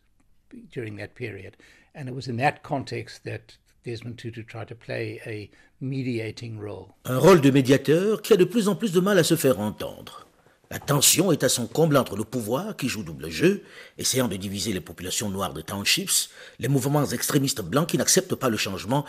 during 0.72 0.98
that 0.98 1.16
period. 1.16 1.56
And 1.96 2.08
it 2.08 2.16
was 2.16 2.28
in 2.28 2.38
that 2.38 2.62
context 2.64 3.24
that 3.24 3.58
Desmond 3.86 4.18
Tutu 4.18 4.44
tried 4.44 4.68
to 4.68 4.76
play 4.76 5.22
a 5.26 5.50
mediating 5.80 6.60
role. 6.60 6.94
Un 7.06 7.18
rôle 7.18 7.42
de 7.42 7.52
médiateur 7.52 8.22
qui 8.22 8.34
a 8.34 8.38
de 8.38 8.46
plus 8.46 8.68
en 8.68 8.76
plus 8.76 8.92
de 8.92 9.00
mal 9.00 9.18
à 9.18 9.24
se 9.24 9.36
faire 9.36 9.60
entendre. 9.60 10.28
La 10.72 10.80
tension 10.80 11.32
est 11.32 11.44
à 11.44 11.50
son 11.50 11.66
comble 11.66 11.98
entre 11.98 12.16
le 12.16 12.24
pouvoir, 12.24 12.78
qui 12.78 12.90
joue 12.90 13.02
double 13.02 13.30
jeu, 13.32 13.64
essayant 13.98 14.28
de 14.28 14.36
diviser 14.36 14.72
les 14.72 14.82
populations 14.82 15.30
noires 15.30 15.54
de 15.54 15.62
townships, 15.62 16.30
les 16.60 16.68
mouvements 16.68 17.06
extrémistes 17.06 17.62
blancs 17.62 17.90
qui 17.90 17.98
n'acceptent 17.98 18.36
pas 18.36 18.50
le 18.50 18.58
changement, 18.58 19.04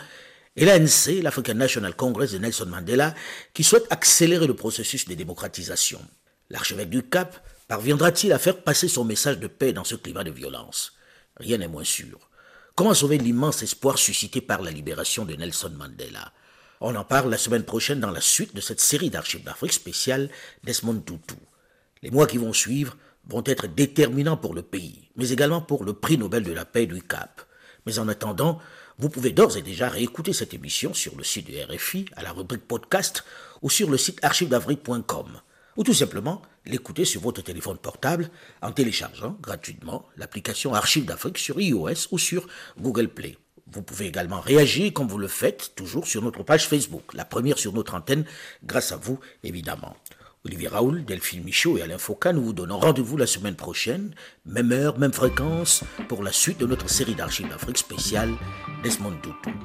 et 0.55 0.65
l'ANC, 0.65 1.21
l'African 1.21 1.53
National 1.53 1.95
Congress 1.95 2.31
de 2.31 2.39
Nelson 2.39 2.65
Mandela, 2.65 3.13
qui 3.53 3.63
souhaite 3.63 3.85
accélérer 3.91 4.47
le 4.47 4.55
processus 4.55 5.07
de 5.07 5.13
démocratisation. 5.13 6.01
L'archevêque 6.49 6.89
du 6.89 7.03
Cap 7.03 7.39
Parviendra-t-il 7.71 8.33
à 8.33 8.37
faire 8.37 8.63
passer 8.63 8.89
son 8.89 9.05
message 9.05 9.39
de 9.39 9.47
paix 9.47 9.71
dans 9.71 9.85
ce 9.85 9.95
climat 9.95 10.25
de 10.25 10.29
violence? 10.29 10.91
Rien 11.37 11.57
n'est 11.57 11.69
moins 11.69 11.85
sûr. 11.85 12.19
Comment 12.75 12.93
sauver 12.93 13.17
l'immense 13.17 13.63
espoir 13.63 13.97
suscité 13.97 14.41
par 14.41 14.61
la 14.61 14.71
libération 14.71 15.23
de 15.23 15.35
Nelson 15.35 15.71
Mandela? 15.77 16.33
On 16.81 16.93
en 16.95 17.05
parle 17.05 17.29
la 17.29 17.37
semaine 17.37 17.63
prochaine 17.63 18.01
dans 18.01 18.11
la 18.11 18.19
suite 18.19 18.53
de 18.53 18.59
cette 18.59 18.81
série 18.81 19.09
d'archives 19.09 19.45
d'Afrique 19.45 19.71
spéciale 19.71 20.29
Desmond 20.65 20.99
Tutu. 20.99 21.35
Les 22.01 22.11
mois 22.11 22.27
qui 22.27 22.37
vont 22.37 22.51
suivre 22.51 22.97
vont 23.29 23.43
être 23.45 23.67
déterminants 23.67 24.35
pour 24.35 24.53
le 24.53 24.63
pays, 24.63 25.07
mais 25.15 25.29
également 25.29 25.61
pour 25.61 25.85
le 25.85 25.93
prix 25.93 26.17
Nobel 26.17 26.43
de 26.43 26.51
la 26.51 26.65
paix 26.65 26.87
du 26.87 27.01
Cap. 27.01 27.41
Mais 27.85 27.99
en 27.99 28.09
attendant, 28.09 28.59
vous 28.97 29.07
pouvez 29.07 29.31
d'ores 29.31 29.55
et 29.55 29.61
déjà 29.61 29.87
réécouter 29.87 30.33
cette 30.33 30.53
émission 30.53 30.93
sur 30.93 31.15
le 31.15 31.23
site 31.23 31.49
de 31.49 31.73
RFI, 31.73 32.07
à 32.17 32.21
la 32.21 32.33
rubrique 32.33 32.67
podcast, 32.67 33.23
ou 33.61 33.69
sur 33.69 33.89
le 33.89 33.95
site 33.95 34.21
archivesdafrique.com 34.25 35.39
ou 35.77 35.83
tout 35.83 35.93
simplement 35.93 36.41
l'écouter 36.65 37.05
sur 37.05 37.21
votre 37.21 37.41
téléphone 37.41 37.77
portable 37.77 38.29
en 38.61 38.71
téléchargeant 38.71 39.37
gratuitement 39.41 40.05
l'application 40.17 40.73
Archives 40.73 41.05
d'Afrique 41.05 41.37
sur 41.37 41.59
iOS 41.59 42.07
ou 42.11 42.17
sur 42.17 42.47
Google 42.79 43.07
Play. 43.07 43.37
Vous 43.71 43.81
pouvez 43.81 44.07
également 44.07 44.41
réagir 44.41 44.91
comme 44.93 45.07
vous 45.07 45.17
le 45.17 45.27
faites 45.27 45.73
toujours 45.75 46.05
sur 46.05 46.21
notre 46.21 46.43
page 46.43 46.67
Facebook, 46.67 47.13
la 47.13 47.25
première 47.25 47.57
sur 47.57 47.73
notre 47.73 47.95
antenne, 47.95 48.25
grâce 48.63 48.91
à 48.91 48.97
vous 48.97 49.19
évidemment. 49.43 49.95
Olivier 50.43 50.69
Raoul, 50.69 51.05
Delphine 51.05 51.43
Michaud 51.43 51.77
et 51.77 51.83
Alain 51.83 51.99
Foucault, 51.99 52.33
nous 52.33 52.43
vous 52.43 52.53
donnons 52.53 52.79
rendez-vous 52.79 53.15
la 53.15 53.27
semaine 53.27 53.55
prochaine, 53.55 54.15
même 54.45 54.71
heure, 54.71 54.97
même 54.97 55.13
fréquence, 55.13 55.83
pour 56.07 56.23
la 56.23 56.31
suite 56.31 56.57
de 56.57 56.65
notre 56.65 56.89
série 56.89 57.13
d'archives 57.13 57.47
d'Afrique 57.47 57.77
spéciale 57.77 58.33
Desmond 58.83 59.13
Tutu. 59.21 59.55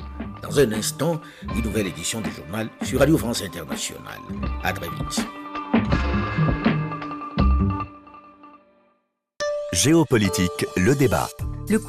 Dans 0.42 0.60
un 0.60 0.70
instant, 0.72 1.20
une 1.54 1.62
nouvelle 1.62 1.86
édition 1.86 2.20
du 2.20 2.30
journal 2.30 2.68
sur 2.82 3.00
Radio 3.00 3.16
France 3.16 3.42
Internationale. 3.42 4.20
À 4.62 4.74
très 4.74 4.90
vite. 4.90 5.45
Géopolitique, 9.72 10.66
le 10.76 10.94
débat. 10.94 11.28